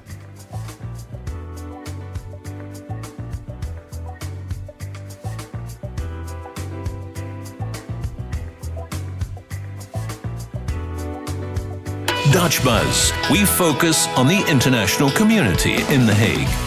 Dutch 12.31 12.63
Buzz. 12.63 13.11
We 13.31 13.45
focus 13.45 14.07
on 14.09 14.27
the 14.27 14.45
international 14.47 15.09
community 15.09 15.77
in 15.91 16.05
The 16.05 16.13
Hague. 16.13 16.64